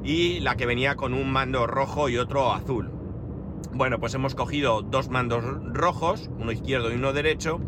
y 0.01 0.39
la 0.39 0.55
que 0.55 0.65
venía 0.65 0.95
con 0.95 1.13
un 1.13 1.29
mando 1.29 1.67
rojo 1.67 2.07
y 2.07 2.17
otro 2.17 2.53
azul. 2.53 2.89
Bueno, 3.73 3.99
pues 3.99 4.13
hemos 4.13 4.33
cogido 4.33 4.81
dos 4.81 5.09
mandos 5.09 5.43
rojos, 5.73 6.29
uno 6.39 6.53
izquierdo 6.53 6.89
y 6.89 6.95
uno 6.95 7.11
derecho, 7.11 7.59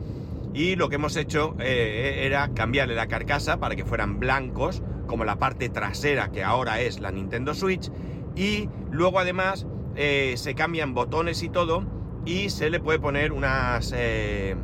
y 0.56 0.76
lo 0.78 0.90
que 0.90 0.96
hemos 0.96 1.18
hecho 1.18 1.56
eh, 1.60 2.24
era 2.24 2.54
cambiarle 2.54 2.96
la 2.96 3.08
carcasa 3.08 3.60
para 3.60 3.76
que 3.76 3.86
fueran 3.86 4.20
blancos, 4.20 4.82
como 5.06 5.26
la 5.26 5.38
parte 5.38 5.70
trasera 5.70 6.32
que 6.32 6.44
ahora 6.44 6.82
es 6.82 7.00
la 7.00 7.12
Nintendo 7.12 7.54
Switch, 7.54 7.92
y 8.36 8.70
luego 8.90 9.20
además 9.20 9.68
eh, 9.96 10.34
se 10.38 10.56
cambian 10.56 10.94
botones 10.94 11.44
y 11.44 11.50
todo 11.50 11.86
y 12.26 12.50
se 12.50 12.70
le 12.70 12.80
puede 12.80 13.00
poner 13.00 13.32
unas, 13.32 13.94
eh, 13.96 14.56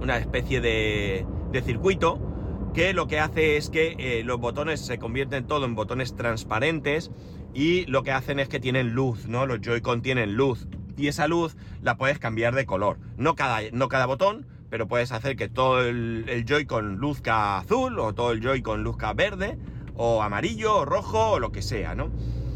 una 0.00 0.16
especie 0.16 0.60
de, 0.60 1.26
circuito 1.64 2.18
que 2.72 2.94
lo 2.94 3.06
que 3.06 3.20
hace 3.20 3.56
es 3.56 3.68
que 3.68 3.94
eh, 3.98 4.22
los 4.24 4.40
botones 4.40 4.80
se 4.80 4.98
convierten 4.98 5.46
todo 5.46 5.66
en 5.66 5.74
botones 5.74 6.16
transparentes 6.16 7.10
y 7.52 7.84
lo 7.86 8.02
que 8.02 8.12
hacen 8.12 8.38
es 8.38 8.48
que 8.48 8.58
tienen 8.58 8.94
luz, 8.94 9.28
¿no? 9.28 9.46
Los 9.46 9.60
Joy-Con 9.60 10.00
tienen 10.00 10.34
luz 10.34 10.66
y 10.96 11.08
esa 11.08 11.28
luz 11.28 11.56
la 11.82 11.96
puedes 11.96 12.18
cambiar 12.18 12.54
de 12.54 12.64
color. 12.64 12.98
No 13.18 13.34
cada, 13.34 13.60
no 13.72 13.88
cada 13.88 14.06
botón, 14.06 14.46
pero 14.72 14.88
puedes 14.88 15.12
hacer 15.12 15.36
que 15.36 15.50
todo 15.50 15.82
el, 15.82 16.46
Joy-Con 16.48 16.96
luzca 16.96 17.58
azul 17.58 17.98
o 17.98 18.14
todo 18.14 18.32
el 18.32 18.40
Joy-Con 18.40 18.82
luzca 18.82 19.12
verde 19.12 19.58
o 19.96 20.22
amarillo 20.22 20.78
o 20.78 20.84
rojo 20.86 21.32
o 21.32 21.38
lo 21.38 21.52
que 21.52 21.60
sea, 21.60 21.94
¿no? 21.94 22.10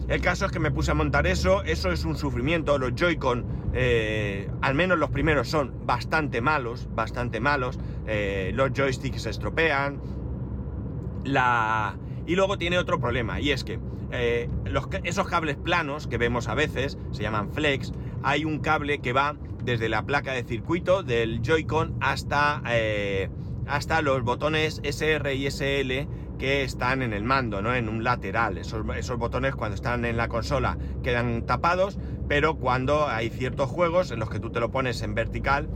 El 0.09 0.22
caso 0.22 0.46
es 0.46 0.50
que 0.50 0.59
me 0.59 0.70
puse 0.70 0.92
a 0.92 0.94
montar 0.94 1.26
eso, 1.26 1.62
eso 1.64 1.92
es 1.92 2.07
un 2.07 2.16
sufrimiento, 2.16 2.79
los 2.79 2.94
Joy-Con, 2.94 3.44
eh, 3.74 4.50
al 4.62 4.74
menos 4.74 4.98
los 4.98 5.11
primeros 5.11 5.48
son 5.48 5.74
bastante 5.85 6.40
malos, 6.40 6.88
bastante 6.94 7.38
malos, 7.38 7.79
eh, 8.07 8.50
los 8.55 8.72
joysticks 8.72 9.20
se 9.20 9.29
estropean, 9.29 10.00
la... 11.22 11.98
Y 12.26 12.35
luego 12.35 12.57
tiene 12.57 12.79
otro 12.79 12.98
problema, 12.98 13.40
y 13.42 13.50
es 13.50 13.62
que 13.62 13.79
eh, 14.11 14.48
esos 15.05 15.29
cables 15.29 15.57
planos 15.57 16.07
que 16.07 16.16
vemos 16.16 16.48
a 16.48 16.55
veces, 16.55 16.96
se 17.11 17.22
llaman 17.22 17.52
flex, 17.52 17.92
hay 18.22 18.46
un 18.46 18.61
cable 18.61 19.00
que 19.00 19.12
va 19.12 19.37
desde 19.66 19.90
la 19.90 20.07
placa 20.07 20.33
de 20.33 20.44
circuito 20.44 21.02
del 21.02 21.42
Joy-Con 21.42 21.96
hasta, 22.00 22.62
hasta 23.66 24.00
los 24.00 24.22
botones 24.22 24.81
SR 24.85 25.35
y 25.35 25.50
SL 25.50 26.07
que 26.38 26.62
están 26.62 27.02
en 27.02 27.12
el 27.12 27.24
mando, 27.24 27.62
¿no? 27.62 27.74
En 27.74 27.88
un 27.88 28.05
lateral. 28.05 28.59
Esos, 28.59 28.85
botones 29.18 29.55
cuando 29.55 29.74
están 29.74 30.05
en 30.05 30.16
la 30.16 30.29
consola 30.29 30.79
quedan 31.02 31.44
tapados, 31.46 31.98
pero 32.29 32.57
cuando 32.57 33.09
hay 33.09 33.29
ciertos 33.31 33.68
juegos 33.68 34.11
en 34.11 34.20
los 34.20 34.31
que 34.31 34.38
tú 34.38 34.50
te 34.50 34.61
lo 34.61 34.70
pones 34.70 35.02
en 35.02 35.14
vertical, 35.14 35.68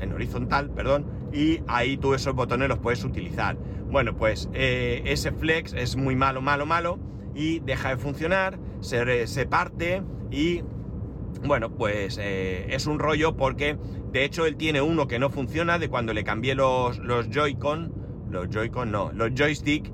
en 0.00 0.12
horizontal, 0.12 0.70
perdón, 0.70 1.06
y 1.32 1.60
ahí 1.66 1.96
tú 1.96 2.14
esos 2.14 2.34
botones 2.34 2.68
los 2.68 2.78
puedes 2.78 3.04
utilizar. 3.04 3.56
Bueno, 3.90 4.16
pues 4.16 4.48
eh, 4.52 5.02
ese 5.06 5.32
flex 5.32 5.72
es 5.72 5.96
muy 5.96 6.16
malo, 6.16 6.40
malo, 6.42 6.66
malo, 6.66 6.98
y 7.34 7.60
deja 7.60 7.90
de 7.90 7.96
funcionar, 7.96 8.58
se, 8.80 9.26
se 9.26 9.46
parte 9.46 10.02
y... 10.30 10.62
Bueno, 11.44 11.70
pues 11.70 12.18
eh, 12.20 12.66
es 12.70 12.86
un 12.86 12.98
rollo 12.98 13.36
porque 13.36 13.78
de 14.12 14.24
hecho 14.24 14.46
él 14.46 14.56
tiene 14.56 14.82
uno 14.82 15.06
que 15.06 15.18
no 15.18 15.30
funciona 15.30 15.78
de 15.78 15.88
cuando 15.88 16.12
le 16.12 16.24
cambié 16.24 16.54
los, 16.54 17.00
Joy-Con, 17.30 17.94
los 18.30 18.48
Joy-Con 18.50 18.90
no, 18.90 19.10
los 19.12 19.30
joystick 19.34 19.90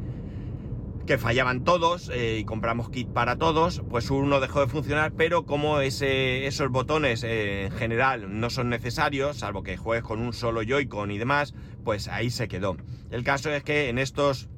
que 1.07 1.19
fallaban 1.19 1.63
todos 1.63 2.11
eh, 2.13 2.39
y 2.41 2.45
compramos 2.45 2.91
kit 2.91 3.09
para 3.09 3.37
todos, 3.37 3.83
pues 3.89 4.11
uno 4.11 4.41
dejó 4.41 4.61
de 4.61 4.67
funcionar, 4.67 5.13
pero 5.13 5.47
como 5.47 5.81
esos 5.81 6.71
botones 6.71 7.23
eh, 7.23 7.67
en 7.67 7.73
general 7.73 8.41
no 8.41 8.51
son 8.51 8.69
necesarios, 8.69 9.39
salvo 9.39 9.63
que 9.63 9.77
juegues 9.77 10.05
con 10.05 10.21
un 10.21 10.33
solo 10.33 10.63
Joy-Con 10.63 11.13
y 11.13 11.19
demás, 11.19 11.55
pues 11.85 12.09
ahí 12.09 12.31
se 12.31 12.49
quedó. 12.49 12.77
El 13.13 13.23
caso 13.23 13.51
es 13.51 13.63
que 13.63 13.89
en 13.89 13.99
estos 13.99 14.49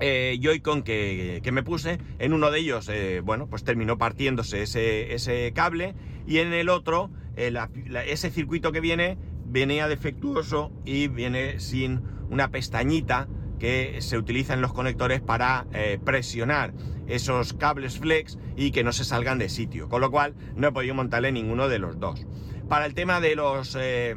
eh, 0.00 0.38
Joy-Con 0.40 0.82
que, 0.82 1.40
me 1.52 1.62
puse, 1.62 1.98
en 2.18 2.32
uno 2.32 2.50
de 2.50 2.60
ellos, 2.60 2.90
bueno, 3.22 3.48
pues 3.48 3.64
terminó 3.64 3.98
partiéndose 3.98 4.62
ese, 4.62 5.14
ese 5.14 5.52
cable 5.54 5.94
y 6.26 6.38
en 6.38 6.52
el 6.52 6.68
otro, 6.68 7.10
ese 7.36 8.30
circuito 8.30 8.72
que 8.72 8.80
viene 8.80 9.18
venía 9.46 9.88
defectuoso 9.88 10.72
y 10.84 11.08
viene 11.08 11.60
sin 11.60 12.02
una 12.28 12.50
pestañita 12.50 13.28
que 13.58 14.00
se 14.00 14.18
utilizan 14.18 14.60
los 14.60 14.72
conectores 14.72 15.20
para 15.20 15.66
eh, 15.72 15.98
presionar 16.04 16.74
esos 17.06 17.52
cables 17.52 17.98
flex 17.98 18.38
y 18.56 18.72
que 18.72 18.82
no 18.82 18.92
se 18.92 19.04
salgan 19.04 19.38
de 19.38 19.48
sitio, 19.48 19.88
con 19.88 20.00
lo 20.00 20.10
cual 20.10 20.34
no 20.56 20.68
he 20.68 20.72
podido 20.72 20.94
montarle 20.94 21.32
ninguno 21.32 21.68
de 21.68 21.78
los 21.78 21.98
dos. 21.98 22.26
Para 22.68 22.86
el 22.86 22.94
tema 22.94 23.20
de 23.20 23.36
los 23.36 23.76
eh, 23.78 24.16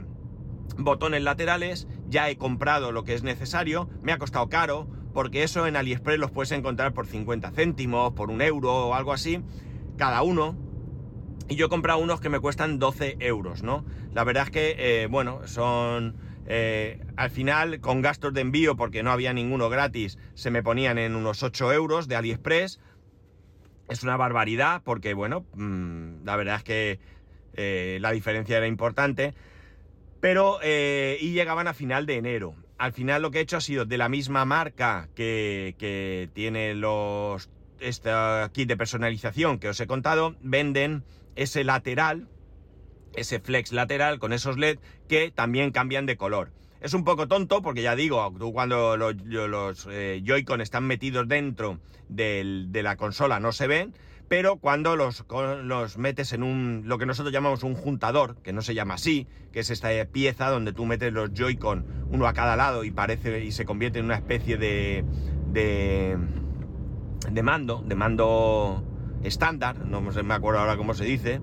botones 0.78 1.22
laterales 1.22 1.88
ya 2.10 2.30
he 2.30 2.38
comprado 2.38 2.92
lo 2.92 3.04
que 3.04 3.14
es 3.14 3.24
necesario, 3.24 3.90
me 4.02 4.14
ha 4.14 4.18
costado 4.18 4.50
caro, 4.50 4.88
porque 5.18 5.42
eso 5.42 5.66
en 5.66 5.76
AliExpress 5.76 6.20
los 6.20 6.30
puedes 6.30 6.52
encontrar 6.52 6.94
por 6.94 7.08
50 7.08 7.50
céntimos, 7.50 8.14
por 8.14 8.30
un 8.30 8.40
euro 8.40 8.90
o 8.90 8.94
algo 8.94 9.14
así, 9.14 9.42
cada 9.98 10.22
uno. 10.22 10.56
Y 11.50 11.56
yo 11.56 11.66
he 11.66 11.70
comprado 11.70 11.98
unos 11.98 12.22
que 12.22 12.30
me 12.30 12.40
cuestan 12.40 12.78
12 12.78 13.18
euros, 13.22 13.64
¿no? 13.64 13.84
La 14.14 14.24
verdad 14.24 14.44
es 14.44 14.52
que, 14.52 14.76
eh, 14.78 15.08
bueno, 15.08 15.48
son... 15.48 16.18
Eh, 16.46 17.04
al 17.16 17.32
final, 17.32 17.80
con 17.80 18.04
gastos 18.04 18.32
de 18.32 18.42
envío, 18.42 18.76
porque 18.76 19.02
no 19.02 19.10
había 19.10 19.34
ninguno 19.34 19.70
gratis, 19.70 20.20
se 20.36 20.52
me 20.52 20.62
ponían 20.62 21.00
en 21.00 21.16
unos 21.16 21.42
8 21.42 21.74
euros 21.74 22.08
de 22.08 22.16
AliExpress. 22.16 22.80
Es 23.90 24.04
una 24.04 24.18
barbaridad, 24.18 24.84
porque, 24.86 25.16
bueno, 25.16 25.48
mm, 25.56 26.26
la 26.26 26.36
verdad 26.36 26.58
es 26.58 26.64
que 26.64 27.00
eh, 27.56 27.98
la 28.02 28.12
diferencia 28.12 28.58
era 28.58 28.68
importante. 28.68 29.34
Pero, 30.22 30.60
y 30.64 31.32
llegaban 31.32 31.68
a 31.68 31.74
final 31.74 32.06
de 32.06 32.18
enero. 32.18 32.67
Al 32.78 32.94
final 32.94 33.24
lo 33.24 33.32
que 33.32 33.40
he 33.40 33.42
hecho 33.42 33.58
ha 33.58 33.62
sido 33.62 33.86
de 33.86 33.98
la 33.98 34.08
misma 34.08 34.46
marca 34.46 35.10
que, 35.16 36.30
tiene 36.34 36.76
los 36.76 37.50
este 37.80 38.10
kit 38.54 38.68
de 38.68 38.78
personalización 38.78 39.60
que 39.60 39.70
os 39.70 39.80
he 39.80 39.88
contado, 39.88 40.36
venden 40.42 41.04
ese 41.36 41.64
lateral, 41.64 42.28
ese 43.16 43.40
flex 43.40 43.72
lateral 43.72 44.20
con 44.20 44.34
esos 44.34 44.58
LED 44.58 44.80
que 45.08 45.32
también 45.32 45.72
cambian 45.72 46.06
de 46.06 46.18
color. 46.18 46.52
Es 46.82 46.94
un 46.94 47.04
poco 47.04 47.28
tonto 47.28 47.62
porque 47.62 47.82
ya 47.82 47.96
digo, 47.96 48.32
tú 48.38 48.54
cuando 48.54 48.98
los, 48.98 49.16
los 49.26 49.88
eh, 49.90 50.22
Joy-Con 50.24 50.62
están 50.62 50.86
metidos 50.86 51.28
dentro 51.28 51.80
de 52.10 52.82
la 52.84 52.96
consola 52.96 53.40
no 53.40 53.52
se 53.52 53.68
ven, 53.68 53.94
pero 54.28 54.58
cuando 54.58 54.96
los, 54.96 55.26
los, 55.64 55.98
metes 55.98 56.34
en 56.34 56.44
un, 56.44 56.84
lo 56.86 56.98
que 56.98 57.06
nosotros 57.06 57.34
llamamos 57.34 57.64
un 57.64 57.76
juntador, 57.76 58.36
que 58.44 58.54
no 58.54 58.62
se 58.62 58.74
llama 58.74 58.96
así, 58.96 59.28
que 59.52 59.62
es 59.62 59.70
esta 59.70 59.90
pieza 60.12 60.50
donde 60.50 60.74
tú 60.74 60.86
metes 60.86 61.14
los 61.14 61.34
Joy-Con 61.34 61.86
uno 62.12 62.28
a 62.28 62.34
cada 62.34 62.56
lado 62.56 62.84
y 62.84 62.92
parece 62.92 63.44
y 63.44 63.52
se 63.52 63.66
convierte 63.66 64.00
en 64.00 64.06
una 64.06 64.16
especie 64.16 64.58
de, 64.58 65.06
de, 65.52 66.18
de 67.32 67.44
mando, 67.44 67.84
de 67.86 67.96
mando 67.96 68.84
estándar, 69.24 69.86
no 69.86 70.02
me 70.02 70.34
acuerdo 70.34 70.60
ahora 70.60 70.78
cómo 70.78 70.94
se 70.94 71.06
dice, 71.06 71.42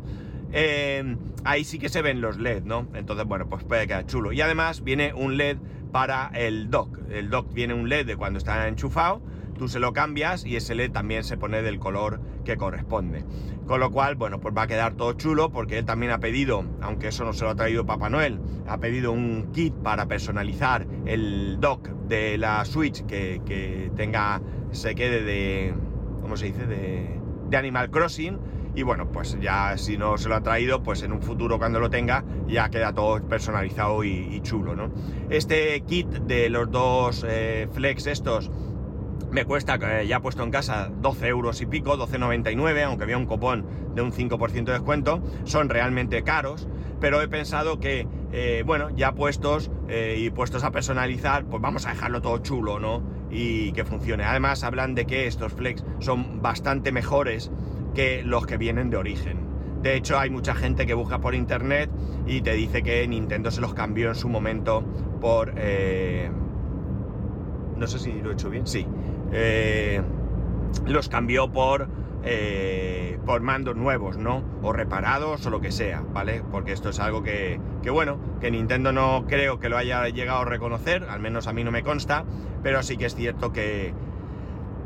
eh, 0.52 1.16
ahí 1.44 1.64
sí 1.64 1.78
que 1.78 1.88
se 1.88 2.02
ven 2.02 2.20
los 2.20 2.38
LED, 2.38 2.62
¿no? 2.62 2.86
Entonces, 2.94 3.26
bueno, 3.26 3.48
pues 3.48 3.64
puede 3.64 3.86
quedar 3.86 4.06
chulo. 4.06 4.32
Y 4.32 4.40
además 4.40 4.84
viene 4.84 5.12
un 5.12 5.36
LED 5.36 5.58
para 5.94 6.32
el 6.34 6.70
dock. 6.70 6.98
El 7.08 7.30
dock 7.30 7.54
viene 7.54 7.72
un 7.72 7.88
LED 7.88 8.04
de 8.04 8.16
cuando 8.16 8.38
está 8.38 8.66
enchufado, 8.66 9.22
tú 9.56 9.68
se 9.68 9.78
lo 9.78 9.92
cambias 9.92 10.44
y 10.44 10.56
ese 10.56 10.74
LED 10.74 10.90
también 10.90 11.22
se 11.22 11.36
pone 11.36 11.62
del 11.62 11.78
color 11.78 12.20
que 12.44 12.56
corresponde. 12.56 13.24
Con 13.68 13.78
lo 13.78 13.92
cual, 13.92 14.16
bueno, 14.16 14.40
pues 14.40 14.52
va 14.56 14.62
a 14.62 14.66
quedar 14.66 14.94
todo 14.94 15.12
chulo 15.12 15.52
porque 15.52 15.78
él 15.78 15.84
también 15.84 16.10
ha 16.10 16.18
pedido, 16.18 16.64
aunque 16.80 17.06
eso 17.06 17.24
no 17.24 17.32
se 17.32 17.44
lo 17.44 17.50
ha 17.50 17.54
traído 17.54 17.86
Papá 17.86 18.10
Noel, 18.10 18.40
ha 18.66 18.78
pedido 18.78 19.12
un 19.12 19.52
kit 19.52 19.72
para 19.72 20.08
personalizar 20.08 20.84
el 21.06 21.60
dock 21.60 21.88
de 22.08 22.38
la 22.38 22.64
Switch 22.64 23.06
que, 23.06 23.40
que 23.46 23.92
tenga, 23.94 24.42
se 24.72 24.96
quede 24.96 25.22
de, 25.22 25.74
¿cómo 26.22 26.36
se 26.36 26.46
dice? 26.46 26.66
De, 26.66 27.20
de 27.50 27.56
Animal 27.56 27.92
Crossing. 27.92 28.40
Y 28.74 28.82
bueno, 28.82 29.10
pues 29.10 29.38
ya 29.40 29.76
si 29.78 29.96
no 29.96 30.18
se 30.18 30.28
lo 30.28 30.36
ha 30.36 30.40
traído, 30.40 30.82
pues 30.82 31.02
en 31.02 31.12
un 31.12 31.22
futuro 31.22 31.58
cuando 31.58 31.78
lo 31.78 31.90
tenga 31.90 32.24
ya 32.48 32.68
queda 32.70 32.92
todo 32.92 33.22
personalizado 33.26 34.02
y, 34.02 34.40
chulo, 34.42 34.74
¿no? 34.74 34.90
Este 35.30 35.80
kit 35.82 36.08
de 36.08 36.48
los 36.50 36.70
dos 36.70 37.24
eh, 37.26 37.68
flex 37.72 38.06
estos 38.06 38.50
me 39.30 39.44
cuesta, 39.44 39.78
eh, 40.00 40.06
ya 40.06 40.20
puesto 40.20 40.42
en 40.42 40.50
casa, 40.50 40.90
12 41.00 41.26
euros 41.26 41.60
y 41.60 41.66
pico, 41.66 41.96
12,99, 41.96 42.84
aunque 42.84 43.04
había 43.04 43.18
un 43.18 43.26
copón 43.26 43.66
de 43.94 44.02
un 44.02 44.12
5% 44.12 44.64
de 44.64 44.72
descuento. 44.72 45.22
Son 45.44 45.68
realmente 45.68 46.22
caros, 46.22 46.68
pero 47.00 47.20
he 47.20 47.26
pensado 47.26 47.80
que, 47.80 48.06
eh, 48.32 48.62
bueno, 48.64 48.90
ya 48.90 49.12
puestos 49.12 49.70
y 50.16 50.30
puestos 50.30 50.64
a 50.64 50.70
personalizar, 50.70 51.44
pues 51.44 51.60
vamos 51.60 51.86
a 51.86 51.90
dejarlo 51.90 52.22
todo 52.22 52.38
chulo, 52.38 52.80
¿no? 52.80 53.02
y 53.34 53.72
que 53.72 53.84
funcione. 53.84 54.24
Además 54.24 54.62
hablan 54.62 54.94
de 54.94 55.06
que 55.06 55.26
estos 55.26 55.52
flex 55.52 55.84
son 55.98 56.40
bastante 56.40 56.92
mejores 56.92 57.50
que 57.94 58.22
los 58.24 58.46
que 58.46 58.56
vienen 58.56 58.90
de 58.90 58.96
origen. 58.96 59.38
De 59.82 59.96
hecho 59.96 60.18
hay 60.18 60.30
mucha 60.30 60.54
gente 60.54 60.86
que 60.86 60.94
busca 60.94 61.20
por 61.20 61.34
internet 61.34 61.90
y 62.26 62.40
te 62.40 62.54
dice 62.54 62.82
que 62.82 63.06
Nintendo 63.06 63.50
se 63.50 63.60
los 63.60 63.74
cambió 63.74 64.08
en 64.08 64.14
su 64.14 64.28
momento 64.28 64.82
por... 65.20 65.52
Eh, 65.56 66.30
no 67.76 67.86
sé 67.86 67.98
si 67.98 68.12
lo 68.12 68.30
he 68.30 68.32
hecho 68.34 68.50
bien, 68.50 68.66
sí. 68.66 68.86
Eh, 69.32 70.00
los 70.86 71.08
cambió 71.08 71.52
por 71.52 71.88
eh, 72.26 73.18
por 73.26 73.42
mandos 73.42 73.76
nuevos, 73.76 74.16
¿no? 74.16 74.42
O 74.62 74.72
reparados 74.72 75.44
o 75.44 75.50
lo 75.50 75.60
que 75.60 75.70
sea, 75.70 76.00
¿vale? 76.00 76.42
Porque 76.50 76.72
esto 76.72 76.88
es 76.88 76.98
algo 76.98 77.22
que, 77.22 77.60
que, 77.82 77.90
bueno, 77.90 78.18
que 78.40 78.50
Nintendo 78.50 78.92
no 78.92 79.26
creo 79.28 79.58
que 79.58 79.68
lo 79.68 79.76
haya 79.76 80.08
llegado 80.08 80.40
a 80.40 80.44
reconocer, 80.46 81.04
al 81.04 81.20
menos 81.20 81.46
a 81.46 81.52
mí 81.52 81.64
no 81.64 81.70
me 81.70 81.82
consta, 81.82 82.24
pero 82.62 82.82
sí 82.82 82.96
que 82.96 83.06
es 83.06 83.14
cierto 83.14 83.52
que, 83.52 83.92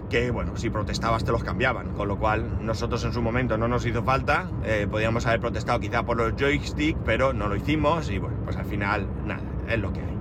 que 0.09 0.31
bueno, 0.31 0.57
si 0.57 0.71
protestabas 0.71 1.25
te 1.25 1.33
los 1.33 1.45
cambiaban, 1.45 1.93
con 1.95 2.09
lo 2.09 2.19
cual 2.19 2.65
nosotros 2.65 3.05
en 3.05 3.13
su 3.13 3.23
momento 3.23 3.59
no 3.59 3.69
nos 3.69 3.85
hizo 3.87 4.03
falta, 4.03 4.51
eh, 4.65 4.87
podíamos 4.91 5.27
haber 5.27 5.41
protestado 5.41 5.81
quizá 5.81 6.05
por 6.05 6.17
los 6.17 6.35
joystick, 6.37 6.97
pero 7.05 7.33
no 7.33 7.49
lo 7.49 7.57
hicimos 7.57 8.11
y 8.11 8.19
bueno, 8.19 8.37
pues 8.45 8.57
al 8.57 8.67
final 8.67 9.07
nada, 9.25 9.43
es 9.69 9.79
lo 9.79 9.93
que 9.93 10.01
hay. 10.01 10.19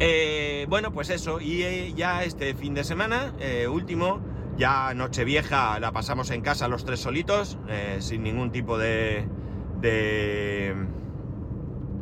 Eh, 0.00 0.66
bueno, 0.68 0.92
pues 0.92 1.10
eso, 1.10 1.40
y 1.40 1.92
ya 1.94 2.22
este 2.22 2.54
fin 2.54 2.74
de 2.74 2.84
semana, 2.84 3.32
último, 3.68 4.20
ya 4.58 4.92
Nochevieja 4.92 5.78
la 5.78 5.92
pasamos 5.92 6.30
en 6.30 6.42
casa 6.42 6.66
los 6.66 6.84
tres 6.84 7.00
solitos, 7.00 7.58
eh, 7.68 7.98
sin 8.00 8.24
ningún 8.24 8.50
tipo 8.50 8.76
de, 8.76 9.26
de, 9.80 10.74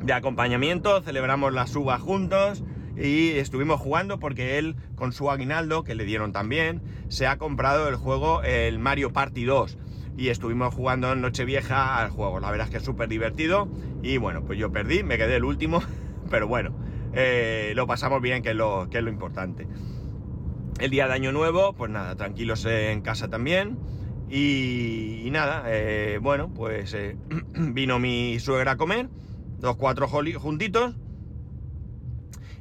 de 0.02 0.12
acompañamiento. 0.12 1.02
Celebramos 1.02 1.52
la 1.52 1.66
suba 1.66 1.98
juntos 1.98 2.64
y 2.96 3.32
estuvimos 3.32 3.80
jugando 3.80 4.18
porque 4.18 4.58
él, 4.58 4.76
con 4.94 5.12
su 5.12 5.30
aguinaldo, 5.30 5.84
que 5.84 5.94
le 5.94 6.04
dieron 6.04 6.32
también, 6.32 6.82
se 7.08 7.26
ha 7.26 7.36
comprado 7.36 7.88
el 7.88 7.96
juego, 7.96 8.42
el 8.42 8.78
Mario 8.78 9.12
Party 9.12 9.44
2. 9.44 9.78
Y 10.16 10.28
estuvimos 10.28 10.74
jugando 10.74 11.12
en 11.12 11.20
Nochevieja 11.20 11.98
al 11.98 12.10
juego. 12.10 12.40
La 12.40 12.50
verdad 12.50 12.66
es 12.66 12.70
que 12.70 12.76
es 12.78 12.84
súper 12.84 13.08
divertido. 13.08 13.68
Y 14.02 14.16
bueno, 14.16 14.44
pues 14.44 14.58
yo 14.58 14.72
perdí, 14.72 15.02
me 15.02 15.18
quedé 15.18 15.36
el 15.36 15.44
último. 15.44 15.82
Pero 16.30 16.48
bueno, 16.48 16.74
eh, 17.12 17.72
lo 17.76 17.86
pasamos 17.86 18.22
bien, 18.22 18.42
que 18.42 18.54
lo, 18.54 18.88
que 18.90 18.98
es 18.98 19.04
lo 19.04 19.10
importante. 19.10 19.68
El 20.80 20.90
día 20.90 21.06
de 21.06 21.12
Año 21.12 21.32
Nuevo, 21.32 21.74
pues 21.74 21.90
nada, 21.90 22.16
tranquilos 22.16 22.64
en 22.64 23.02
casa 23.02 23.28
también. 23.28 23.78
Y, 24.30 25.28
nada, 25.30 25.64
eh, 25.66 26.18
bueno, 26.20 26.52
pues 26.52 26.94
eh, 26.94 27.16
vino 27.54 27.98
mi 27.98 28.40
suegra 28.40 28.72
a 28.72 28.76
comer, 28.76 29.08
los 29.60 29.76
cuatro 29.76 30.08
juntitos. 30.08 30.94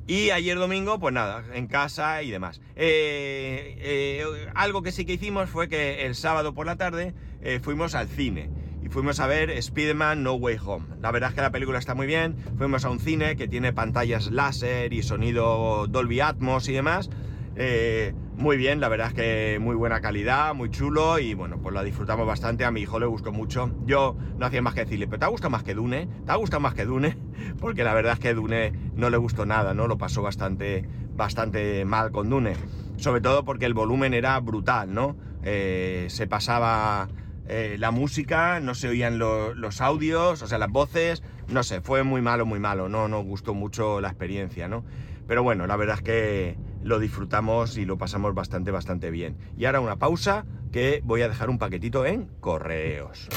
Y 0.07 0.29
ayer 0.29 0.57
domingo, 0.57 0.99
pues 0.99 1.13
nada, 1.13 1.43
en 1.53 1.67
casa 1.67 2.21
y 2.21 2.29
demás. 2.29 2.61
Eh, 2.75 4.47
algo 4.53 4.83
que 4.83 4.91
sí 4.91 5.05
que 5.05 5.13
hicimos 5.13 5.49
fue 5.49 5.67
que 5.67 6.05
el 6.05 6.15
sábado 6.15 6.53
por 6.53 6.65
la 6.65 6.75
tarde 6.75 7.13
fuimos 7.61 7.95
al 7.95 8.07
cine. 8.07 8.49
Y 8.85 8.89
fuimos 8.89 9.19
a 9.19 9.25
ver 9.25 9.49
Spider-Man 9.49 10.21
No 10.21 10.33
Way 10.33 10.57
Home. 10.63 10.85
La 11.01 11.09
verdad 11.09 11.29
es 11.29 11.35
que 11.35 11.41
la 11.41 11.49
película 11.51 11.79
está 11.79 11.95
muy 11.95 12.05
bien. 12.05 12.35
Fuimos 12.55 12.85
a 12.85 12.91
un 12.91 12.99
cine 12.99 13.35
que 13.35 13.47
tiene 13.47 13.73
pantallas 13.73 14.29
láser 14.29 14.93
y 14.93 15.01
sonido 15.01 15.87
Dolby 15.87 16.19
Atmos 16.19 16.69
y 16.69 16.73
demás. 16.73 17.09
Eh, 17.55 18.13
muy 18.37 18.57
bien, 18.57 18.79
la 18.81 18.89
verdad 18.89 19.07
es 19.07 19.13
que 19.13 19.59
muy 19.61 19.75
buena 19.75 20.01
calidad, 20.01 20.53
muy 20.53 20.69
chulo 20.69 21.19
y 21.19 21.33
bueno, 21.33 21.57
pues 21.57 21.73
la 21.73 21.83
disfrutamos 21.83 22.27
bastante. 22.27 22.65
A 22.65 22.71
mi 22.71 22.81
hijo 22.81 22.99
le 22.99 23.05
gustó 23.05 23.31
mucho. 23.31 23.71
Yo 23.85 24.17
no 24.37 24.45
hacía 24.45 24.61
más 24.61 24.73
que 24.73 24.81
decirle, 24.81 25.07
¿pero 25.07 25.19
te 25.19 25.25
ha 25.25 25.29
gustado 25.29 25.51
más 25.51 25.63
que 25.63 25.73
Dune? 25.73 26.07
¿Te 26.25 26.31
ha 26.31 26.35
gustado 26.35 26.59
más 26.59 26.73
que 26.73 26.85
Dune? 26.85 27.17
Porque 27.59 27.83
la 27.83 27.93
verdad 27.93 28.13
es 28.13 28.19
que 28.19 28.33
Dune 28.33 28.73
no 28.95 29.09
le 29.09 29.17
gustó 29.17 29.45
nada, 29.45 29.73
¿no? 29.73 29.87
Lo 29.87 29.97
pasó 29.97 30.21
bastante, 30.21 30.85
bastante 31.15 31.85
mal 31.85 32.11
con 32.11 32.29
Dune. 32.29 32.55
Sobre 32.97 33.21
todo 33.21 33.43
porque 33.43 33.65
el 33.65 33.73
volumen 33.73 34.13
era 34.13 34.39
brutal, 34.39 34.93
¿no? 34.93 35.17
Eh, 35.43 36.07
se 36.09 36.27
pasaba 36.27 37.09
eh, 37.47 37.75
la 37.77 37.91
música, 37.91 38.59
no 38.59 38.73
se 38.73 38.87
oían 38.87 39.19
los 39.19 39.81
audios, 39.81 40.41
o 40.41 40.47
sea, 40.47 40.57
las 40.57 40.71
voces, 40.71 41.23
no 41.47 41.63
sé, 41.63 41.81
fue 41.81 42.03
muy 42.03 42.21
malo, 42.21 42.45
muy 42.45 42.59
malo, 42.59 42.89
no 42.89 43.07
nos 43.07 43.23
gustó 43.23 43.53
mucho 43.53 44.01
la 44.01 44.07
experiencia, 44.07 44.67
¿no? 44.67 44.83
Pero 45.27 45.43
bueno, 45.43 45.67
la 45.67 45.75
verdad 45.75 45.97
es 45.97 46.03
que 46.03 46.57
lo 46.85 46.99
disfrutamos 46.99 47.77
y 47.77 47.85
lo 47.85 47.97
pasamos 47.97 48.35
bastante, 48.35 48.69
bastante 48.69 49.09
bien. 49.09 49.35
Y 49.57 49.65
ahora 49.65 49.79
una 49.79 49.95
pausa 49.95 50.45
que 50.71 51.01
voy 51.03 51.23
a 51.23 51.27
dejar 51.27 51.49
un 51.49 51.57
paquetito 51.57 52.05
en 52.05 52.27
correos. 52.39 53.27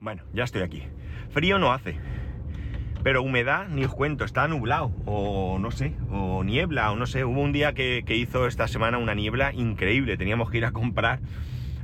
Bueno, 0.00 0.22
ya 0.32 0.44
estoy 0.44 0.62
aquí. 0.62 0.82
Frío 1.28 1.58
no 1.58 1.70
hace. 1.70 1.98
Pero 3.02 3.22
humedad, 3.22 3.68
ni 3.68 3.84
os 3.84 3.92
cuento, 3.94 4.24
está 4.24 4.48
nublado, 4.48 4.90
o 5.04 5.58
no 5.58 5.70
sé, 5.70 5.94
o 6.10 6.42
niebla, 6.42 6.90
o 6.92 6.96
no 6.96 7.04
sé. 7.04 7.26
Hubo 7.26 7.42
un 7.42 7.52
día 7.52 7.74
que, 7.74 8.02
que 8.06 8.16
hizo 8.16 8.46
esta 8.46 8.66
semana 8.66 8.96
una 8.96 9.14
niebla 9.14 9.52
increíble. 9.52 10.16
Teníamos 10.16 10.50
que 10.50 10.56
ir 10.56 10.64
a 10.64 10.72
comprar 10.72 11.20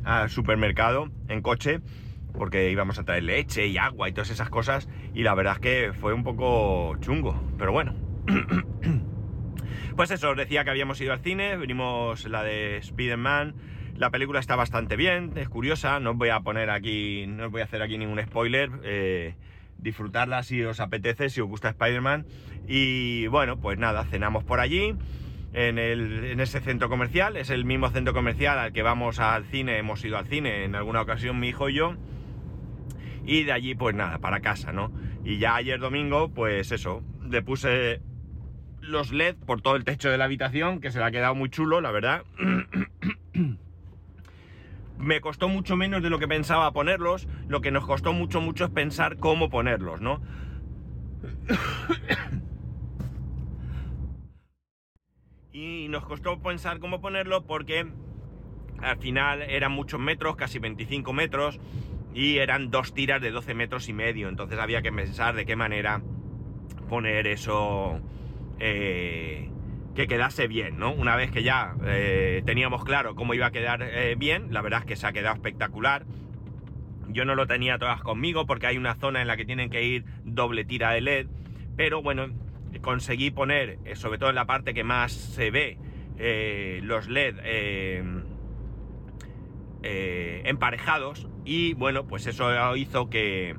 al 0.04 0.30
supermercado 0.30 1.10
en 1.28 1.42
coche 1.42 1.80
porque 2.32 2.70
íbamos 2.70 2.98
a 2.98 3.04
traer 3.04 3.24
leche 3.24 3.66
y 3.66 3.76
agua 3.76 4.08
y 4.08 4.12
todas 4.12 4.30
esas 4.30 4.48
cosas 4.48 4.88
y 5.12 5.22
la 5.22 5.34
verdad 5.34 5.54
es 5.56 5.60
que 5.60 5.92
fue 5.92 6.14
un 6.14 6.24
poco 6.24 6.96
chungo, 7.00 7.38
pero 7.58 7.72
bueno. 7.72 8.09
pues 9.96 10.10
eso, 10.10 10.30
os 10.30 10.36
decía 10.36 10.64
que 10.64 10.70
habíamos 10.70 11.00
ido 11.00 11.12
al 11.12 11.20
cine, 11.20 11.56
venimos 11.56 12.26
la 12.28 12.42
de 12.42 12.78
Spider-Man, 12.78 13.54
la 13.96 14.10
película 14.10 14.40
está 14.40 14.56
bastante 14.56 14.96
bien, 14.96 15.32
es 15.36 15.48
curiosa, 15.48 16.00
no 16.00 16.12
os 16.12 16.16
voy 16.16 16.30
a 16.30 16.40
poner 16.40 16.70
aquí, 16.70 17.26
no 17.26 17.46
os 17.46 17.52
voy 17.52 17.60
a 17.60 17.64
hacer 17.64 17.82
aquí 17.82 17.98
ningún 17.98 18.20
spoiler, 18.22 18.70
eh, 18.82 19.34
disfrutarla 19.76 20.42
si 20.42 20.62
os 20.62 20.80
apetece, 20.80 21.28
si 21.28 21.40
os 21.40 21.48
gusta 21.48 21.68
Spider-Man. 21.70 22.26
Y 22.66 23.26
bueno, 23.26 23.58
pues 23.58 23.78
nada, 23.78 24.04
cenamos 24.04 24.44
por 24.44 24.60
allí. 24.60 24.94
En, 25.52 25.78
en, 25.78 26.38
ese 26.40 26.60
centro 26.60 26.88
comercial, 26.88 27.36
es 27.36 27.50
el 27.50 27.64
mismo 27.64 27.90
centro 27.90 28.14
comercial 28.14 28.58
al 28.58 28.72
que 28.72 28.82
vamos 28.82 29.18
al 29.18 29.44
cine, 29.46 29.78
hemos 29.78 30.04
ido 30.04 30.16
al 30.16 30.26
cine 30.28 30.64
en 30.64 30.76
alguna 30.76 31.02
ocasión 31.02 31.40
mi 31.40 31.48
hijo 31.48 31.68
y 31.68 31.74
yo, 31.74 31.96
y 33.26 33.42
de 33.42 33.52
allí 33.52 33.74
pues 33.74 33.94
nada, 33.94 34.18
para 34.18 34.40
casa, 34.40 34.72
¿no? 34.72 34.92
Y 35.24 35.38
ya 35.38 35.56
ayer 35.56 35.80
domingo, 35.80 36.28
pues 36.32 36.70
eso, 36.70 37.02
le 37.28 37.42
puse 37.42 38.00
los 38.90 39.12
LED 39.12 39.36
por 39.46 39.62
todo 39.62 39.76
el 39.76 39.84
techo 39.84 40.10
de 40.10 40.18
la 40.18 40.24
habitación, 40.24 40.80
que 40.80 40.90
se 40.90 40.98
le 40.98 41.04
ha 41.04 41.10
quedado 41.10 41.34
muy 41.34 41.48
chulo, 41.48 41.80
la 41.80 41.90
verdad. 41.90 42.24
Me 44.98 45.20
costó 45.22 45.48
mucho 45.48 45.76
menos 45.76 46.02
de 46.02 46.10
lo 46.10 46.18
que 46.18 46.28
pensaba 46.28 46.72
ponerlos, 46.72 47.26
lo 47.48 47.62
que 47.62 47.70
nos 47.70 47.86
costó 47.86 48.12
mucho, 48.12 48.42
mucho 48.42 48.66
es 48.66 48.70
pensar 48.70 49.16
cómo 49.16 49.48
ponerlos, 49.48 50.02
¿no? 50.02 50.20
y 55.52 55.88
nos 55.88 56.04
costó 56.04 56.38
pensar 56.40 56.80
cómo 56.80 57.00
ponerlo 57.00 57.46
porque 57.46 57.86
al 58.82 58.98
final 58.98 59.40
eran 59.42 59.72
muchos 59.72 59.98
metros, 60.00 60.36
casi 60.36 60.58
25 60.58 61.14
metros, 61.14 61.58
y 62.12 62.38
eran 62.38 62.70
dos 62.70 62.92
tiras 62.92 63.22
de 63.22 63.30
12 63.30 63.54
metros 63.54 63.88
y 63.88 63.92
medio, 63.92 64.28
entonces 64.28 64.58
había 64.58 64.82
que 64.82 64.92
pensar 64.92 65.34
de 65.34 65.46
qué 65.46 65.56
manera 65.56 66.02
poner 66.88 67.26
eso 67.26 68.00
eh, 68.60 69.48
que 69.94 70.06
quedase 70.06 70.46
bien, 70.46 70.78
¿no? 70.78 70.92
Una 70.92 71.16
vez 71.16 71.30
que 71.30 71.42
ya 71.42 71.74
eh, 71.84 72.42
teníamos 72.46 72.84
claro 72.84 73.14
cómo 73.14 73.34
iba 73.34 73.46
a 73.46 73.50
quedar 73.50 73.82
eh, 73.82 74.14
bien, 74.16 74.52
la 74.52 74.62
verdad 74.62 74.80
es 74.80 74.86
que 74.86 74.96
se 74.96 75.06
ha 75.06 75.12
quedado 75.12 75.34
espectacular. 75.34 76.04
Yo 77.08 77.24
no 77.24 77.34
lo 77.34 77.46
tenía 77.46 77.78
todas 77.78 78.00
conmigo 78.02 78.46
porque 78.46 78.68
hay 78.68 78.76
una 78.76 78.94
zona 78.94 79.20
en 79.20 79.26
la 79.26 79.36
que 79.36 79.44
tienen 79.44 79.68
que 79.68 79.82
ir 79.82 80.04
doble 80.24 80.64
tira 80.64 80.92
de 80.92 81.00
LED, 81.00 81.26
pero 81.76 82.02
bueno, 82.02 82.28
conseguí 82.82 83.30
poner, 83.32 83.78
sobre 83.94 84.18
todo 84.18 84.28
en 84.28 84.36
la 84.36 84.46
parte 84.46 84.74
que 84.74 84.84
más 84.84 85.10
se 85.12 85.50
ve, 85.50 85.76
los 86.82 87.08
LED 87.08 87.34
emparejados 89.82 91.26
y 91.44 91.74
bueno, 91.74 92.06
pues 92.06 92.26
eso 92.28 92.76
hizo 92.76 93.10
que 93.10 93.56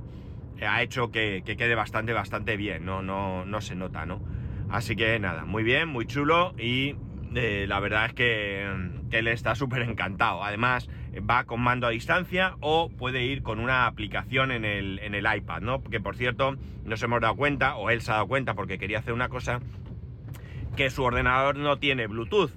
ha 0.65 0.81
hecho 0.81 1.11
que, 1.11 1.43
quede 1.43 1.75
bastante, 1.75 2.13
bastante 2.13 2.55
bien, 2.55 2.85
no, 2.85 3.01
no, 3.01 3.45
no 3.45 3.59
se 3.59 3.75
nota, 3.75 4.05
¿no? 4.05 4.21
Así 4.71 4.95
que 4.95 5.19
nada, 5.19 5.43
muy 5.43 5.63
bien, 5.63 5.89
muy 5.89 6.05
chulo 6.05 6.53
y 6.57 6.95
eh, 7.35 7.65
la 7.67 7.79
verdad 7.79 8.05
es 8.05 8.13
que, 8.13 8.65
él 9.11 9.27
está 9.27 9.55
súper 9.55 9.81
encantado. 9.81 10.43
Además, 10.43 10.89
va 11.29 11.43
con 11.43 11.59
mando 11.59 11.87
a 11.87 11.89
distancia 11.89 12.55
o 12.61 12.89
puede 12.89 13.25
ir 13.25 13.43
con 13.43 13.59
una 13.59 13.85
aplicación 13.85 14.51
en 14.51 14.63
el, 14.63 14.99
en 14.99 15.13
el 15.13 15.27
iPad, 15.35 15.61
¿no? 15.61 15.83
Que 15.83 15.99
por 15.99 16.15
cierto, 16.15 16.55
nos 16.85 17.03
hemos 17.03 17.19
dado 17.19 17.35
cuenta, 17.35 17.75
o 17.75 17.89
él 17.89 18.01
se 18.01 18.11
ha 18.11 18.15
dado 18.15 18.27
cuenta 18.27 18.53
porque 18.53 18.77
quería 18.77 18.99
hacer 18.99 19.13
una 19.13 19.27
cosa, 19.27 19.59
que 20.77 20.89
su 20.89 21.03
ordenador 21.03 21.57
no 21.57 21.77
tiene 21.77 22.07
Bluetooth. 22.07 22.51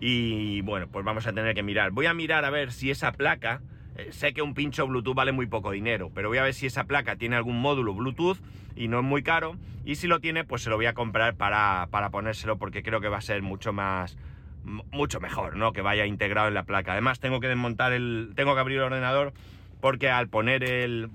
Y 0.00 0.62
bueno, 0.62 0.88
pues 0.88 1.04
vamos 1.04 1.26
a 1.26 1.32
tener 1.32 1.54
que 1.54 1.62
mirar. 1.62 1.90
Voy 1.90 2.06
a 2.06 2.14
mirar 2.14 2.46
a 2.46 2.50
ver 2.50 2.72
si 2.72 2.90
esa 2.90 3.12
placa, 3.12 3.60
eh, 3.98 4.12
sé 4.12 4.32
que 4.32 4.42
un 4.42 4.54
pincho 4.54 4.86
Bluetooth 4.86 5.14
vale 5.14 5.32
muy 5.32 5.46
poco 5.46 5.72
dinero, 5.72 6.10
pero 6.14 6.28
voy 6.28 6.38
a 6.38 6.42
ver 6.42 6.54
si 6.54 6.66
esa 6.66 6.84
placa 6.84 7.16
tiene 7.16 7.36
algún 7.36 7.60
módulo 7.60 7.92
Bluetooth 7.94 8.38
y 8.76 8.88
no 8.88 9.00
es 9.00 9.04
muy 9.04 9.22
caro. 9.22 9.56
Y 9.84 9.96
si 9.96 10.06
lo 10.06 10.20
tiene, 10.20 10.44
pues 10.44 10.62
se 10.62 10.70
lo 10.70 10.76
voy 10.76 10.86
a 10.86 10.94
comprar 10.94 11.34
para, 11.34 11.88
para 11.90 12.10
ponérselo 12.10 12.58
porque 12.58 12.82
creo 12.82 13.00
que 13.00 13.08
va 13.08 13.18
a 13.18 13.22
ser 13.22 13.42
mucho 13.42 13.72
más 13.72 14.16
mucho 14.64 15.18
mejor, 15.18 15.56
¿no? 15.56 15.72
Que 15.72 15.82
vaya 15.82 16.06
integrado 16.06 16.48
en 16.48 16.54
la 16.54 16.64
placa. 16.64 16.92
Además, 16.92 17.20
tengo 17.20 17.40
que 17.40 17.48
desmontar 17.48 17.92
el. 17.92 18.32
Tengo 18.36 18.54
que 18.54 18.60
abrir 18.60 18.78
el 18.78 18.84
ordenador 18.84 19.32
porque 19.80 20.10
al 20.10 20.28
poner 20.28 20.62
el. 20.62 21.10